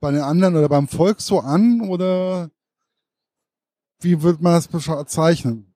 bei 0.00 0.10
den 0.10 0.20
anderen 0.20 0.56
oder 0.56 0.68
beim 0.68 0.88
Volk 0.88 1.20
so 1.20 1.40
an 1.40 1.80
oder 1.80 2.50
wie 4.00 4.22
wird 4.22 4.40
man 4.42 4.52
das 4.52 4.68
bezeichnen? 4.68 5.74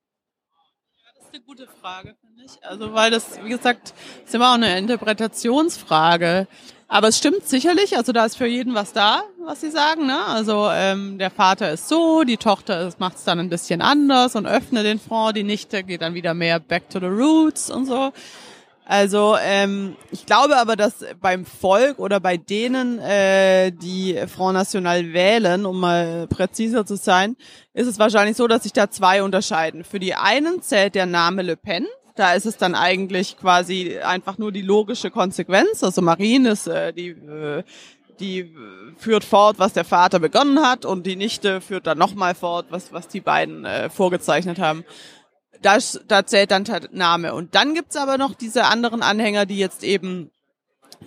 Ja, 1.03 1.11
das 1.17 1.25
ist 1.25 1.35
eine 1.35 1.43
gute 1.43 1.67
Frage, 1.67 2.15
finde 2.21 2.45
ich. 2.45 2.65
Also, 2.65 2.93
weil 2.93 3.11
das, 3.11 3.43
wie 3.43 3.49
gesagt, 3.49 3.95
ist 4.25 4.35
immer 4.35 4.51
auch 4.51 4.55
eine 4.55 4.79
Interpretationsfrage. 4.79 6.47
Aber 6.93 7.07
es 7.07 7.19
stimmt 7.19 7.47
sicherlich, 7.47 7.97
also 7.97 8.11
da 8.11 8.25
ist 8.25 8.37
für 8.37 8.49
jeden 8.49 8.75
was 8.75 8.93
da, 8.93 9.23
was 9.45 9.61
sie 9.61 9.71
sagen. 9.71 10.07
Ne? 10.07 10.19
Also 10.27 10.69
ähm, 10.73 11.19
der 11.19 11.31
Vater 11.31 11.71
ist 11.71 11.89
so, 11.89 12.25
die 12.25 12.37
Tochter 12.37 12.93
macht 12.99 13.17
es 13.17 13.23
dann 13.23 13.39
ein 13.39 13.49
bisschen 13.49 13.81
anders 13.81 14.35
und 14.35 14.45
öffnet 14.45 14.85
den 14.85 14.99
Front, 14.99 15.37
die 15.37 15.45
Nichte 15.45 15.85
geht 15.85 16.03
dann 16.03 16.15
wieder 16.15 16.35
mehr 16.35 16.59
back 16.59 16.91
to 16.91 16.99
the 16.99 17.07
roots 17.07 17.71
und 17.71 17.87
so. 17.87 18.13
Also 18.85 19.37
ähm, 19.41 19.95
ich 20.11 20.27
glaube 20.27 20.57
aber, 20.57 20.75
dass 20.75 21.05
beim 21.21 21.47
Volk 21.47 22.01
oder 22.01 22.19
bei 22.19 22.37
denen, 22.37 22.99
äh, 22.99 23.71
die 23.71 24.19
Front 24.27 24.55
National 24.55 25.13
wählen, 25.13 25.67
um 25.67 25.79
mal 25.79 26.27
präziser 26.27 26.85
zu 26.85 26.97
sein, 26.97 27.37
ist 27.73 27.87
es 27.87 28.01
wahrscheinlich 28.01 28.37
so, 28.37 28.49
dass 28.49 28.65
sich 28.65 28.73
da 28.73 28.91
zwei 28.91 29.23
unterscheiden. 29.23 29.85
Für 29.85 30.01
die 30.01 30.17
einen 30.17 30.61
zählt 30.61 30.97
der 30.97 31.07
Name 31.07 31.43
Le 31.43 31.57
Pen. 31.57 31.87
Da 32.21 32.35
ist 32.35 32.47
es 32.47 32.57
dann 32.57 32.75
eigentlich 32.75 33.37
quasi 33.39 33.99
einfach 33.99 34.39
nur 34.39 34.53
die 34.53 34.63
logische 34.63 35.11
Konsequenz. 35.11 35.83
Also 35.83 36.03
Marine 36.03 36.51
ist 36.51 36.67
äh, 36.67 36.93
die 36.93 37.09
äh, 37.09 37.63
die 38.21 38.55
führt 38.99 39.25
fort, 39.25 39.59
was 39.59 39.73
der 39.73 39.87
Vater 39.87 40.19
begonnen 40.19 40.61
hat 40.61 40.85
und 40.85 41.07
die 41.07 41.17
Nichte 41.17 41.63
führt 41.63 41.87
dann 41.87 41.97
nochmal 41.97 42.35
fort, 42.35 42.67
was, 42.69 42.93
was 42.93 43.09
die 43.09 43.23
beiden 43.23 43.65
äh, 43.65 43.89
vorgezeichnet 43.89 44.59
haben 44.59 44.85
das, 45.63 46.01
da 46.09 46.25
zählt 46.25 46.51
dann 46.51 46.65
der 46.65 46.89
Name. 46.93 47.35
Und 47.35 47.55
dann 47.55 47.75
gibt's 47.75 47.97
aber 47.97 48.19
noch 48.19 48.35
diese 48.35 48.65
anderen 48.65 49.03
Anhänger, 49.03 49.47
die 49.47 49.59
jetzt 49.59 49.85
eben 49.85 50.31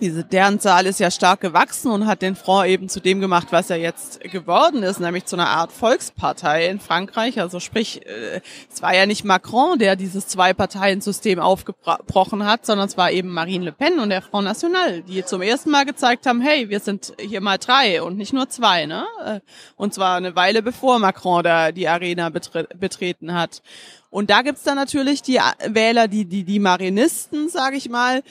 diese, 0.00 0.24
deren 0.24 0.58
Zahl 0.58 0.86
ist 0.86 0.98
ja 0.98 1.10
stark 1.10 1.40
gewachsen 1.40 1.90
und 1.90 2.06
hat 2.06 2.20
den 2.20 2.34
Front 2.34 2.68
eben 2.68 2.88
zu 2.88 3.00
dem 3.00 3.20
gemacht, 3.20 3.48
was 3.50 3.70
er 3.70 3.76
jetzt 3.76 4.20
geworden 4.20 4.82
ist, 4.82 4.98
nämlich 4.98 5.24
zu 5.24 5.36
einer 5.36 5.48
Art 5.48 5.70
Volkspartei 5.70 6.68
in 6.68 6.80
Frankreich. 6.80 7.40
Also 7.40 7.60
sprich, 7.60 8.04
äh, 8.04 8.40
es 8.72 8.82
war 8.82 8.94
ja 8.94 9.06
nicht 9.06 9.24
Macron, 9.24 9.78
der 9.78 9.94
dieses 9.94 10.26
Zwei-Parteien-System 10.26 11.38
aufgebrochen 11.38 12.44
hat, 12.44 12.66
sondern 12.66 12.88
es 12.88 12.96
war 12.96 13.12
eben 13.12 13.28
Marine 13.28 13.66
Le 13.66 13.72
Pen 13.72 14.00
und 14.00 14.10
der 14.10 14.22
Front 14.22 14.46
National, 14.46 15.02
die 15.02 15.24
zum 15.24 15.42
ersten 15.42 15.70
Mal 15.70 15.84
gezeigt 15.84 16.26
haben, 16.26 16.40
hey, 16.40 16.68
wir 16.68 16.80
sind 16.80 17.12
hier 17.18 17.40
mal 17.40 17.58
drei 17.58 18.02
und 18.02 18.16
nicht 18.16 18.32
nur 18.32 18.48
zwei, 18.48 18.86
ne? 18.86 19.06
Äh, 19.24 19.40
und 19.76 19.94
zwar 19.94 20.16
eine 20.16 20.34
Weile 20.34 20.62
bevor 20.62 20.98
Macron 20.98 21.44
da 21.44 21.70
die 21.70 21.88
Arena 21.88 22.30
betre 22.30 22.68
betreten 22.76 23.34
hat. 23.34 23.62
Und 24.10 24.30
da 24.30 24.42
gibt's 24.42 24.62
dann 24.62 24.76
natürlich 24.76 25.22
die 25.22 25.40
Wähler, 25.66 26.08
die, 26.08 26.24
die, 26.24 26.44
die 26.44 26.60
Marinisten, 26.60 27.48
sage 27.48 27.76
ich 27.76 27.88
mal, 27.88 28.22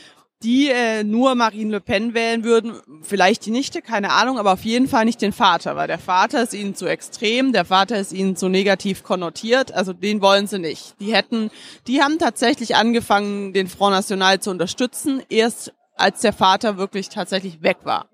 die 0.43 0.69
äh, 0.69 1.03
nur 1.03 1.35
Marine 1.35 1.71
Le 1.71 1.79
Pen 1.79 2.13
wählen 2.13 2.43
würden, 2.43 2.73
vielleicht 3.01 3.45
die 3.45 3.51
Nichte, 3.51 3.81
keine 3.81 4.11
Ahnung, 4.11 4.37
aber 4.37 4.51
auf 4.53 4.65
jeden 4.65 4.87
Fall 4.87 5.05
nicht 5.05 5.21
den 5.21 5.31
Vater, 5.31 5.75
weil 5.75 5.87
der 5.87 5.99
Vater 5.99 6.43
ist 6.43 6.53
ihnen 6.53 6.75
zu 6.75 6.85
extrem, 6.85 7.53
der 7.53 7.65
Vater 7.65 7.97
ist 7.97 8.11
ihnen 8.11 8.35
zu 8.35 8.49
negativ 8.49 9.03
konnotiert, 9.03 9.73
also 9.73 9.93
den 9.93 10.21
wollen 10.21 10.47
sie 10.47 10.59
nicht. 10.59 10.95
Die 10.99 11.13
hätten, 11.13 11.49
die 11.87 12.01
haben 12.01 12.19
tatsächlich 12.19 12.75
angefangen, 12.75 13.53
den 13.53 13.67
Front 13.67 13.95
National 13.95 14.39
zu 14.41 14.51
unterstützen, 14.51 15.23
erst 15.29 15.73
als 15.95 16.21
der 16.21 16.33
Vater 16.33 16.77
wirklich 16.77 17.09
tatsächlich 17.09 17.61
weg 17.61 17.77
war. 17.83 18.09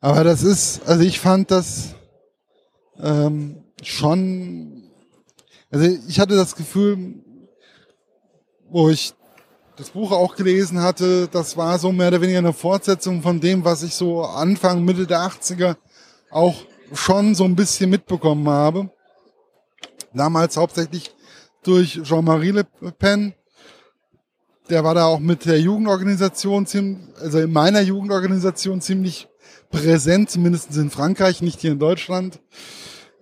Aber 0.00 0.22
das 0.22 0.42
ist, 0.42 0.86
also 0.86 1.02
ich 1.02 1.18
fand 1.18 1.50
das 1.50 1.94
ähm, 2.98 3.64
schon, 3.82 4.90
also 5.70 5.86
ich 6.06 6.20
hatte 6.20 6.36
das 6.36 6.54
Gefühl, 6.54 7.22
wo 8.68 8.90
ich 8.90 9.14
das 9.76 9.90
Buch 9.90 10.10
auch 10.12 10.36
gelesen 10.36 10.80
hatte, 10.80 11.28
das 11.28 11.56
war 11.56 11.78
so 11.78 11.92
mehr 11.92 12.08
oder 12.08 12.20
weniger 12.20 12.38
eine 12.38 12.52
Fortsetzung 12.52 13.22
von 13.22 13.40
dem, 13.40 13.64
was 13.64 13.82
ich 13.82 13.94
so 13.94 14.24
Anfang, 14.24 14.84
Mitte 14.84 15.06
der 15.06 15.20
80er 15.20 15.76
auch 16.30 16.56
schon 16.94 17.34
so 17.34 17.44
ein 17.44 17.56
bisschen 17.56 17.90
mitbekommen 17.90 18.48
habe. 18.48 18.90
Damals 20.14 20.56
hauptsächlich 20.56 21.14
durch 21.62 22.00
Jean-Marie 22.02 22.52
Le 22.52 22.64
Pen. 22.98 23.34
Der 24.70 24.82
war 24.82 24.94
da 24.94 25.04
auch 25.04 25.20
mit 25.20 25.44
der 25.44 25.60
Jugendorganisation, 25.60 26.66
also 27.20 27.38
in 27.38 27.52
meiner 27.52 27.80
Jugendorganisation 27.82 28.80
ziemlich 28.80 29.28
präsent, 29.70 30.30
zumindest 30.30 30.74
in 30.76 30.90
Frankreich, 30.90 31.42
nicht 31.42 31.60
hier 31.60 31.72
in 31.72 31.78
Deutschland. 31.78 32.40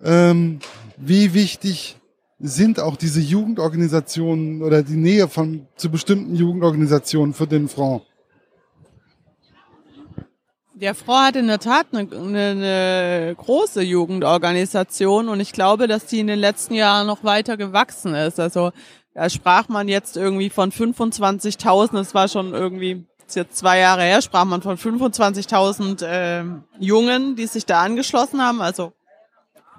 Ähm, 0.03 0.59
wie 0.97 1.33
wichtig 1.33 1.97
sind 2.39 2.79
auch 2.79 2.95
diese 2.95 3.21
Jugendorganisationen 3.21 4.61
oder 4.61 4.83
die 4.83 4.97
Nähe 4.97 5.27
von 5.27 5.67
zu 5.75 5.89
bestimmten 5.89 6.35
Jugendorganisationen 6.35 7.33
für 7.33 7.47
den 7.47 7.67
Front? 7.69 8.03
Der 10.73 10.93
Front 10.93 11.27
hat 11.27 11.35
in 11.37 11.47
der 11.47 11.59
Tat 11.59 11.87
eine, 11.93 12.01
eine, 12.11 12.49
eine 12.49 13.35
große 13.37 13.81
Jugendorganisation 13.81 15.29
und 15.29 15.39
ich 15.39 15.53
glaube, 15.53 15.87
dass 15.87 16.07
die 16.07 16.19
in 16.19 16.27
den 16.27 16.39
letzten 16.39 16.73
Jahren 16.73 17.07
noch 17.07 17.23
weiter 17.23 17.55
gewachsen 17.55 18.13
ist. 18.13 18.41
Also 18.41 18.71
da 19.13 19.29
sprach 19.29 19.69
man 19.69 19.87
jetzt 19.87 20.17
irgendwie 20.17 20.49
von 20.49 20.73
25.000, 20.73 21.93
das 21.93 22.13
war 22.13 22.27
schon 22.27 22.53
irgendwie 22.53 23.07
jetzt 23.33 23.57
zwei 23.57 23.79
Jahre 23.79 24.03
her, 24.03 24.21
sprach 24.21 24.43
man 24.43 24.61
von 24.61 24.77
25.000 24.77 26.05
äh, 26.05 26.43
Jungen, 26.79 27.37
die 27.37 27.47
sich 27.47 27.65
da 27.65 27.81
angeschlossen 27.81 28.41
haben, 28.41 28.61
also 28.61 28.91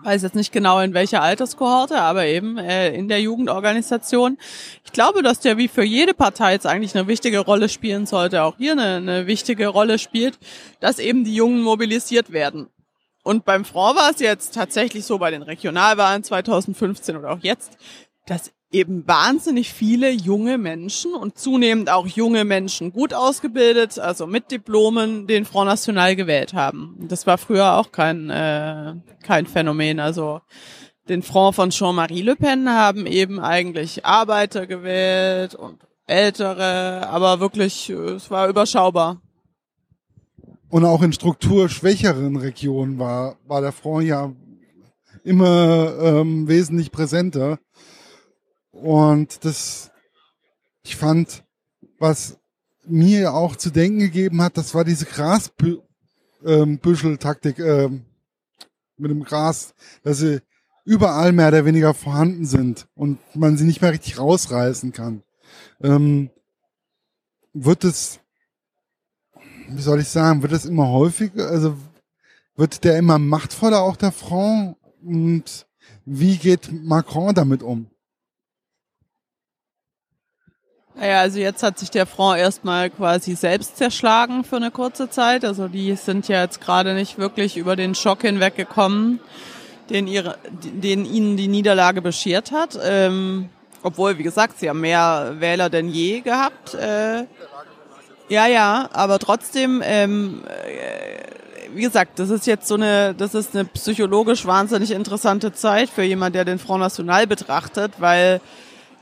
weiß 0.07 0.23
jetzt 0.23 0.37
nicht 0.37 0.53
genau 0.53 0.81
in 0.81 0.95
welcher 0.95 1.21
Alterskohorte, 1.21 2.01
aber 2.01 2.27
eben 2.27 2.57
äh, 2.59 2.95
in 2.95 3.09
der 3.09 3.21
Jugendorganisation. 3.21 4.39
Ich 4.85 4.93
glaube, 4.93 5.23
dass 5.23 5.41
der 5.41 5.59
wie 5.59 5.69
für 5.69 5.83
jede 5.83 6.15
Partei 6.15 6.53
jetzt 6.53 6.67
eigentlich 6.67 6.95
eine 6.95 7.09
wichtige 7.09 7.41
Rolle 7.41 7.69
spielen 7.69 8.07
sollte, 8.07 8.45
auch 8.45 8.57
hier 8.57 8.73
eine, 8.73 8.97
eine 8.97 9.27
wichtige 9.27 9.67
Rolle 9.67 9.99
spielt, 9.99 10.39
dass 10.81 11.01
eben 11.01 11.25
die 11.25 11.35
Jungen 11.35 11.61
mobilisiert 11.61 12.33
werden. 12.33 12.69
Und 13.25 13.45
beim 13.45 13.65
Front 13.65 13.99
war 13.99 14.11
es 14.11 14.21
jetzt 14.21 14.55
tatsächlich 14.55 15.05
so 15.05 15.19
bei 15.19 15.33
den 15.33 15.43
Regionalwahlen 15.43 16.23
2015 16.23 17.17
oder 17.17 17.33
auch 17.33 17.41
jetzt, 17.43 17.77
dass 18.27 18.53
eben 18.71 19.07
wahnsinnig 19.07 19.73
viele 19.73 20.11
junge 20.11 20.59
Menschen 20.59 21.15
und 21.15 21.39
zunehmend 21.39 21.91
auch 21.91 22.07
junge 22.07 22.45
Menschen 22.45 22.93
gut 22.93 23.15
ausgebildet, 23.15 23.99
also 23.99 24.27
mit 24.27 24.51
Diplomen, 24.51 25.27
den 25.27 25.45
Front 25.45 25.69
National 25.69 26.17
gewählt 26.17 26.53
haben. 26.53 26.97
Das 27.09 27.27
war 27.27 27.39
früher 27.39 27.75
auch 27.75 27.93
kein, 27.93 28.29
äh, 28.31 28.95
kein 29.23 29.47
Phänomen. 29.47 30.01
Also 30.01 30.41
den 31.09 31.23
Front 31.23 31.55
von 31.55 31.71
Jean-Marie 31.71 32.23
Le 32.23 32.37
Pen 32.37 32.69
haben 32.69 33.07
eben 33.07 33.39
eigentlich 33.39 34.05
Arbeiter 34.05 34.67
gewählt 34.67 35.55
und 35.55 35.79
Ältere, 36.09 37.09
aber 37.09 37.41
wirklich, 37.41 37.91
es 37.91 38.31
war 38.31 38.49
überschaubar. 38.49 39.21
Und 40.69 40.85
auch 40.85 41.03
in 41.03 41.13
strukturschwächeren 41.13 42.37
Regionen 42.37 42.99
war, 42.99 43.37
war 43.47 43.61
der 43.61 43.73
Front 43.73 44.07
ja 44.07 44.33
immer 45.25 45.95
ähm, 46.01 46.47
wesentlich 46.49 46.93
präsenter. 46.93 47.59
Und 48.83 49.45
das, 49.45 49.91
ich 50.85 50.97
fand, 50.97 51.45
was 51.99 52.39
mir 52.85 53.35
auch 53.35 53.57
zu 53.57 53.71
denken 53.71 53.99
gegeben 53.99 54.41
hat, 54.43 54.57
das 54.57 54.75
war 54.75 54.85
diese 54.85 55.07
Grasbüschel-Taktik 55.07 57.59
ähm, 57.59 58.05
mit 58.97 59.11
dem 59.11 59.25
Gras, 59.25 59.75
dass 60.03 60.19
sie 60.19 60.41
überall 60.85 61.33
mehr 61.33 61.49
oder 61.49 61.65
weniger 61.65 61.95
vorhanden 61.95 62.47
sind 62.47 62.87
und 62.95 63.19
man 63.35 63.57
sie 63.57 63.65
nicht 63.65 63.83
mehr 63.83 63.93
richtig 63.93 64.19
rausreißen 64.19 64.93
kann. 64.93 65.23
Ähm, 65.83 66.31
wird 67.53 67.85
es, 67.85 68.21
wie 69.69 69.83
soll 69.83 70.01
ich 70.01 70.09
sagen, 70.09 70.43
wird 70.43 70.53
es 70.53 70.65
immer 70.65 70.89
häufiger, 70.89 71.49
also 71.49 71.77
wird 72.55 72.85
der 72.85 72.99
immer 72.99 73.19
machtvoller 73.19 73.81
auch 73.81 73.97
der 73.97 74.13
Front 74.13 74.77
und 75.03 75.67
wie 76.05 76.37
geht 76.37 76.71
Macron 76.73 77.35
damit 77.35 77.63
um? 77.63 77.91
Naja, 80.99 81.21
also 81.21 81.39
jetzt 81.39 81.63
hat 81.63 81.79
sich 81.79 81.91
der 81.91 82.07
Front 82.07 82.39
erstmal 82.39 82.89
quasi 82.89 83.35
selbst 83.35 83.77
zerschlagen 83.77 84.45
für 84.45 84.57
eine 84.57 84.71
kurze 84.71 85.11
Zeit. 85.11 85.45
Also 85.45 85.69
die 85.69 85.95
sind 85.95 86.27
ja 86.29 86.43
jetzt 86.43 86.61
gerade 86.61 86.95
nicht 86.95 87.19
wirklich 87.19 87.59
über 87.59 87.77
den 87.77 87.95
Schock 87.95 88.23
hinweggekommen, 88.23 89.21
den, 89.91 90.07
ihre, 90.07 90.39
den 90.51 91.05
ihnen 91.05 91.37
die 91.37 91.49
Niederlage 91.49 92.01
beschert 92.01 92.51
hat. 92.51 92.79
Ähm, 92.83 93.51
obwohl, 93.83 94.17
wie 94.17 94.23
gesagt, 94.23 94.59
sie 94.59 94.71
haben 94.71 94.81
mehr 94.81 95.35
Wähler 95.39 95.69
denn 95.69 95.91
je 95.91 96.21
gehabt. 96.23 96.75
Äh, 96.75 97.25
ja, 98.29 98.47
ja, 98.47 98.89
aber 98.93 99.19
trotzdem, 99.19 99.83
ähm, 99.85 100.43
äh, 100.47 101.75
wie 101.75 101.83
gesagt, 101.83 102.19
das 102.19 102.31
ist 102.31 102.47
jetzt 102.47 102.67
so 102.67 102.75
eine, 102.75 103.15
das 103.15 103.35
ist 103.35 103.55
eine 103.55 103.67
psychologisch 103.67 104.47
wahnsinnig 104.47 104.93
interessante 104.93 105.53
Zeit 105.53 105.91
für 105.91 106.03
jemand, 106.03 106.35
der 106.35 106.47
den 106.47 106.59
Front 106.59 106.81
National 106.81 107.27
betrachtet, 107.27 107.93
weil 107.99 108.41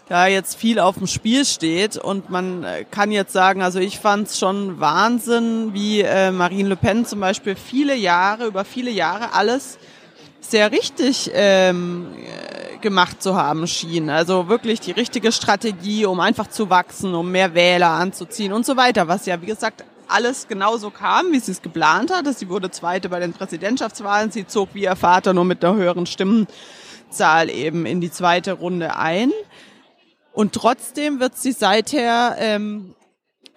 da 0.08 0.26
jetzt 0.26 0.56
viel 0.56 0.78
auf 0.78 0.98
dem 0.98 1.06
Spiel 1.06 1.44
steht 1.44 1.96
und 1.96 2.28
man 2.28 2.64
äh, 2.64 2.84
kann 2.90 3.10
jetzt 3.10 3.32
sagen, 3.32 3.62
also 3.62 3.78
ich 3.78 3.98
fand 3.98 4.28
es 4.28 4.38
schon 4.38 4.78
Wahnsinn, 4.80 5.70
wie 5.72 6.02
äh, 6.02 6.30
Marine 6.30 6.70
Le 6.70 6.76
Pen 6.76 7.06
zum 7.06 7.20
Beispiel 7.20 7.56
viele 7.56 7.94
Jahre, 7.96 8.46
über 8.46 8.64
viele 8.64 8.90
Jahre 8.90 9.32
alles 9.32 9.78
sehr 10.40 10.72
richtig 10.72 11.30
ähm, 11.32 12.08
äh, 12.14 12.76
gemacht 12.78 13.22
zu 13.22 13.34
haben 13.34 13.66
schien. 13.66 14.10
Also 14.10 14.48
wirklich 14.48 14.80
die 14.80 14.92
richtige 14.92 15.32
Strategie, 15.32 16.04
um 16.04 16.20
einfach 16.20 16.48
zu 16.48 16.68
wachsen, 16.68 17.14
um 17.14 17.32
mehr 17.32 17.54
Wähler 17.54 17.88
anzuziehen 17.88 18.52
und 18.52 18.66
so 18.66 18.76
weiter, 18.76 19.08
was 19.08 19.24
ja, 19.24 19.40
wie 19.40 19.46
gesagt, 19.46 19.84
alles 20.06 20.48
genauso 20.48 20.90
kam, 20.90 21.32
wie 21.32 21.40
sie 21.40 21.52
es 21.52 21.62
geplant 21.62 22.12
hatte. 22.12 22.34
Sie 22.34 22.50
wurde 22.50 22.70
Zweite 22.70 23.08
bei 23.08 23.20
den 23.20 23.32
Präsidentschaftswahlen. 23.32 24.30
Sie 24.30 24.46
zog 24.46 24.68
wie 24.74 24.82
ihr 24.82 24.96
Vater 24.96 25.32
nur 25.32 25.46
mit 25.46 25.64
einer 25.64 25.74
höheren 25.76 26.04
Stimmenzahl 26.04 27.48
eben 27.48 27.86
in 27.86 28.02
die 28.02 28.10
zweite 28.10 28.52
Runde 28.52 28.96
ein. 28.96 29.32
Und 30.34 30.52
trotzdem 30.52 31.20
wird 31.20 31.36
sie 31.36 31.52
seither 31.52 32.36
ähm, 32.38 32.94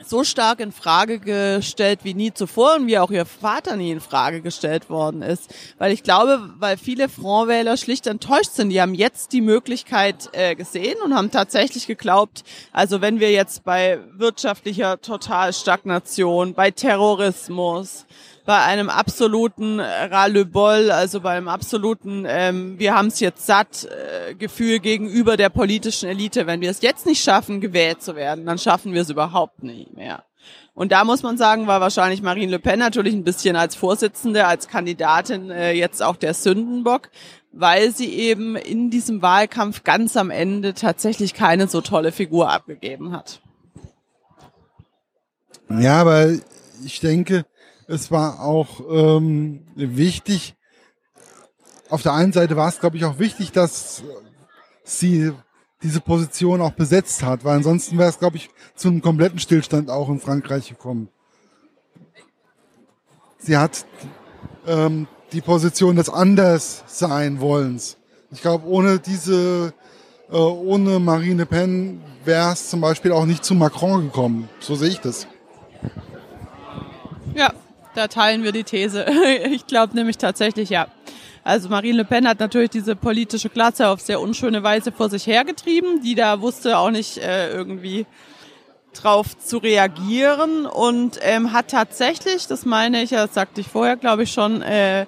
so 0.06 0.24
stark 0.24 0.60
in 0.60 0.72
Frage 0.72 1.20
gestellt 1.20 2.02
wie 2.04 2.14
nie 2.14 2.32
zuvor 2.32 2.76
und 2.76 2.86
wie 2.86 3.00
auch 3.00 3.10
ihr 3.10 3.26
Vater 3.26 3.76
nie 3.76 3.92
in 3.92 4.00
Frage 4.00 4.42
gestellt 4.42 4.90
worden 4.90 5.24
ist. 5.24 5.54
Weil 5.80 5.92
ich 5.92 6.04
glaube, 6.04 6.54
weil 6.60 6.78
viele 6.78 7.10
Frontwähler 7.10 7.78
schlicht 7.78 8.06
enttäuscht 8.06 8.52
sind. 8.52 8.70
Die 8.70 8.80
haben 8.80 8.94
jetzt 8.94 9.34
die 9.34 9.42
Möglichkeit 9.42 10.30
äh, 10.34 10.56
gesehen 10.56 10.98
und 11.04 11.16
haben 11.16 11.32
tatsächlich 11.32 11.88
geglaubt, 11.88 12.44
also 12.72 13.02
wenn 13.02 13.20
wir 13.20 13.32
jetzt 13.32 13.64
bei 13.64 14.00
wirtschaftlicher 14.14 15.02
Totalstagnation, 15.02 16.54
bei 16.54 16.70
Terrorismus, 16.70 18.06
bei 18.48 18.64
einem 18.64 18.90
absoluten 18.90 19.82
Ras-le-Bol, 19.82 20.90
also 20.90 21.20
beim 21.20 21.50
absoluten, 21.50 22.24
ähm, 22.26 22.80
wir 22.80 22.96
haben 22.96 23.08
es 23.08 23.20
jetzt 23.20 23.46
satt, 23.46 23.86
äh, 23.86 24.36
Gefühl 24.36 24.80
gegenüber 24.80 25.36
der 25.36 25.50
politischen 25.50 26.08
Elite. 26.08 26.48
Wenn 26.48 26.62
wir 26.62 26.72
es 26.72 26.82
jetzt 26.82 27.06
nicht 27.06 27.22
schaffen, 27.22 27.60
gewählt 27.60 28.02
zu 28.02 28.16
werden, 28.16 28.46
dann 28.46 28.58
schaffen 28.58 28.94
wir 28.94 29.02
es 29.02 29.10
überhaupt 29.10 29.64
nicht 29.64 29.94
mehr. 29.98 30.24
Und 30.74 30.94
da 30.94 31.04
muss 31.04 31.24
man 31.24 31.38
sagen, 31.38 31.68
war 31.68 31.82
wahrscheinlich 31.82 32.22
Marine 32.22 32.54
Le 32.54 32.60
Pen 32.60 32.80
natürlich 32.80 33.14
ein 33.14 33.26
bisschen 33.26 33.58
als 33.58 33.76
Vorsitzende, 33.76 34.48
als 34.48 34.70
Kandidatin 34.70 35.52
äh, 35.52 35.74
jetzt 35.74 36.02
auch 36.02 36.16
der 36.16 36.34
Sündenbock, 36.34 37.10
weil 37.52 37.94
sie 37.94 38.14
eben 38.14 38.56
in 38.56 38.90
diesem 38.90 39.22
Wahlkampf 39.22 39.84
ganz 39.84 40.16
am 40.16 40.30
Ende 40.30 40.74
tatsächlich 40.74 41.34
keine 41.34 41.68
so 41.68 41.82
tolle 41.82 42.14
Figur 42.14 42.50
abgegeben 42.50 43.12
hat. 43.12 43.42
Ja, 45.70 46.00
aber 46.00 46.30
ich 46.86 47.02
denke, 47.02 47.44
es 47.88 48.12
war 48.12 48.42
auch 48.42 48.82
ähm, 48.90 49.66
wichtig. 49.76 50.56
Auf 51.90 52.04
der 52.04 52.14
einen 52.14 52.34
Seite 52.34 52.58
war 52.58 52.68
es, 52.68 52.80
glaube 52.80 52.98
ich, 52.98 53.06
auch 53.06 53.18
wichtig, 53.18 53.54
dass 53.54 54.04
sie 54.84 55.32
diese 55.84 56.02
Position 56.02 56.62
auch 56.62 56.72
besetzt 56.72 57.24
hat, 57.24 57.46
weil 57.46 57.58
ansonsten 57.58 57.98
wäre 57.98 58.10
es, 58.10 58.20
glaube 58.20 58.38
ich, 58.38 58.50
zu 58.76 58.90
einem 58.90 59.02
kompletten 59.02 59.40
Stillstand 59.40 59.90
auch 59.90 60.10
in 60.10 60.20
Frankreich 60.20 60.70
gekommen. 60.70 61.10
Sie 63.38 63.56
hat 63.56 63.86
ähm, 64.66 65.08
die 65.32 65.42
Position 65.42 65.96
des 65.96 66.10
Anderssein-Wollens. 66.10 67.98
Ich 68.32 68.42
glaube, 68.42 68.68
ohne 68.68 69.00
diese, 69.00 69.74
äh, 70.30 70.36
ohne 70.36 71.00
Marine 71.00 71.44
Le 71.44 71.46
Pen 71.46 72.02
wäre 72.26 72.52
es 72.52 72.70
zum 72.70 72.82
Beispiel 72.82 73.14
auch 73.14 73.26
nicht 73.26 73.46
zu 73.46 73.56
Macron 73.56 74.06
gekommen. 74.06 74.50
So 74.60 74.76
sehe 74.76 74.90
ich 74.90 75.00
das. 75.00 75.28
Ja, 77.34 77.54
da 77.98 78.08
teilen 78.08 78.44
wir 78.44 78.52
die 78.52 78.64
These. 78.64 79.06
Ich 79.52 79.66
glaube 79.68 79.96
nämlich 79.96 80.18
tatsächlich, 80.18 80.70
ja. 80.70 80.88
Also 81.44 81.70
Marine 81.70 81.98
Le 81.98 82.06
Pen 82.06 82.28
hat 82.28 82.40
natürlich 82.40 82.70
diese 82.70 82.96
politische 82.96 83.50
Klasse 83.50 83.88
auf 83.88 84.02
sehr 84.02 84.20
unschöne 84.20 84.64
Weise 84.64 84.92
vor 84.92 85.10
sich 85.10 85.26
hergetrieben, 85.26 86.02
die 86.02 86.14
da 86.14 86.42
wusste 86.42 86.78
auch 86.78 86.92
nicht 86.92 87.18
äh, 87.18 87.50
irgendwie 87.52 88.06
drauf 88.94 89.38
zu 89.38 89.58
reagieren 89.58 90.66
und 90.66 91.20
ähm, 91.22 91.54
hat 91.54 91.70
tatsächlich, 91.70 92.48
das 92.48 92.66
meine 92.66 93.02
ich, 93.02 93.12
das 93.12 93.34
sagte 93.34 93.62
ich 93.62 93.68
vorher, 93.68 93.96
glaube 93.96 94.24
ich 94.24 94.32
schon, 94.32 94.62
äh, 94.62 95.06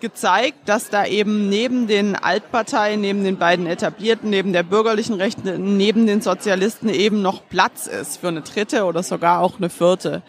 gezeigt, 0.00 0.68
dass 0.68 0.90
da 0.90 1.06
eben 1.06 1.48
neben 1.48 1.86
den 1.86 2.16
Altparteien, 2.16 3.00
neben 3.00 3.24
den 3.24 3.38
beiden 3.38 3.66
etablierten, 3.66 4.30
neben 4.30 4.52
der 4.52 4.62
bürgerlichen 4.62 5.14
Rechten, 5.14 5.76
neben 5.76 6.06
den 6.06 6.20
Sozialisten 6.20 6.88
eben 6.88 7.22
noch 7.22 7.48
Platz 7.48 7.86
ist 7.86 8.18
für 8.18 8.28
eine 8.28 8.42
dritte 8.42 8.84
oder 8.84 9.02
sogar 9.02 9.40
auch 9.40 9.58
eine 9.58 9.70
vierte. 9.70 10.22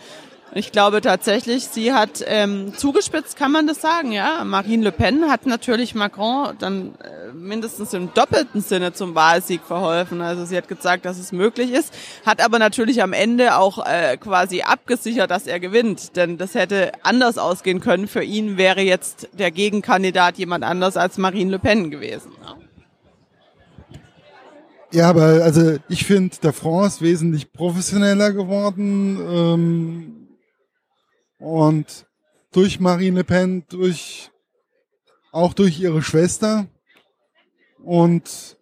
Ich 0.54 0.72
glaube 0.72 1.02
tatsächlich, 1.02 1.66
sie 1.66 1.94
hat 1.94 2.24
ähm, 2.26 2.74
zugespitzt, 2.76 3.38
kann 3.38 3.52
man 3.52 3.68
das 3.68 3.82
sagen, 3.82 4.12
ja. 4.12 4.44
Marine 4.44 4.86
Le 4.86 4.92
Pen 4.92 5.30
hat 5.30 5.46
natürlich 5.46 5.94
Macron 5.94 6.56
dann 6.60 6.96
äh, 6.96 7.34
mindestens 7.34 7.94
im 7.94 8.14
doppelten 8.14 8.62
Sinne 8.62 8.94
zum 8.94 9.14
Wahlsieg 9.14 9.62
verholfen. 9.62 10.22
Also 10.22 10.46
sie 10.46 10.58
hat 10.58 10.68
gesagt, 10.68 11.06
dass 11.06 11.20
es 11.20 11.32
möglich 11.32 11.72
ist, 11.72 11.94
hat 12.26 12.44
aber 12.44 12.60
natürlich 12.60 13.04
am 13.04 13.14
Ende 13.14 13.58
auch 13.58 13.86
äh, 13.86 14.18
quasi 14.18 14.62
abgesichert, 14.62 15.30
dass 15.30 15.48
er 15.48 15.60
gewinnt. 15.60 16.16
Denn 16.16 16.38
das 16.38 16.56
hätte 16.56 16.92
anders 17.04 17.38
ausgehen 17.38 17.82
können. 17.82 18.08
Für 18.08 18.24
ihn 18.24 18.58
wäre 18.58 18.82
jetzt 18.82 19.30
der 19.34 19.52
Gegenkandidat 19.52 20.38
jemand 20.38 20.64
anders 20.64 20.98
als 20.98 21.18
Marine 21.18 21.52
Le 21.52 21.60
Pen 21.60 21.92
gewesen. 21.92 22.32
Ja. 22.42 22.56
Ja, 24.92 25.10
aber 25.10 25.44
also 25.44 25.76
ich 25.90 26.06
finde, 26.06 26.38
der 26.42 26.54
ist 26.86 27.02
wesentlich 27.02 27.52
professioneller 27.52 28.32
geworden. 28.32 29.20
Ähm, 29.30 30.17
und 31.40 32.06
durch 32.52 32.80
Marine 32.80 33.20
Le 33.20 33.24
Pen, 33.24 33.66
durch, 33.70 34.32
auch 35.32 35.54
durch 35.54 35.80
ihre 35.80 36.02
Schwester. 36.02 36.68
Und 37.84 38.58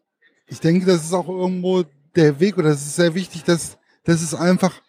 ich 0.47 0.59
denke, 0.59 0.85
das 0.85 1.03
ist 1.03 1.13
auch 1.13 1.27
irgendwo 1.27 1.83
der 2.15 2.39
Weg 2.39 2.57
oder 2.57 2.69
es 2.69 2.85
ist 2.85 2.95
sehr 2.95 3.15
wichtig, 3.15 3.43
dass, 3.43 3.77
dass 4.03 4.21
es 4.21 4.33
einfach, 4.33 4.81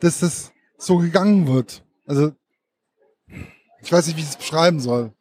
dass 0.00 0.20
das 0.20 0.52
so 0.76 0.98
gegangen 0.98 1.46
wird. 1.46 1.84
Also, 2.06 2.32
ich 3.80 3.92
weiß 3.92 4.06
nicht, 4.06 4.16
wie 4.16 4.22
ich 4.22 4.28
es 4.28 4.36
beschreiben 4.36 4.80
soll. 4.80 5.12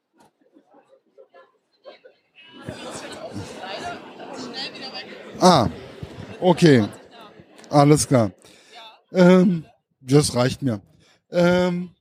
Ah, 5.39 5.69
okay. 6.39 6.87
Alles 7.69 8.07
klar. 8.07 8.31
Ähm, 9.11 9.65
das 9.99 10.35
reicht 10.35 10.61
mir. 10.61 10.81
Ähm, 11.31 11.92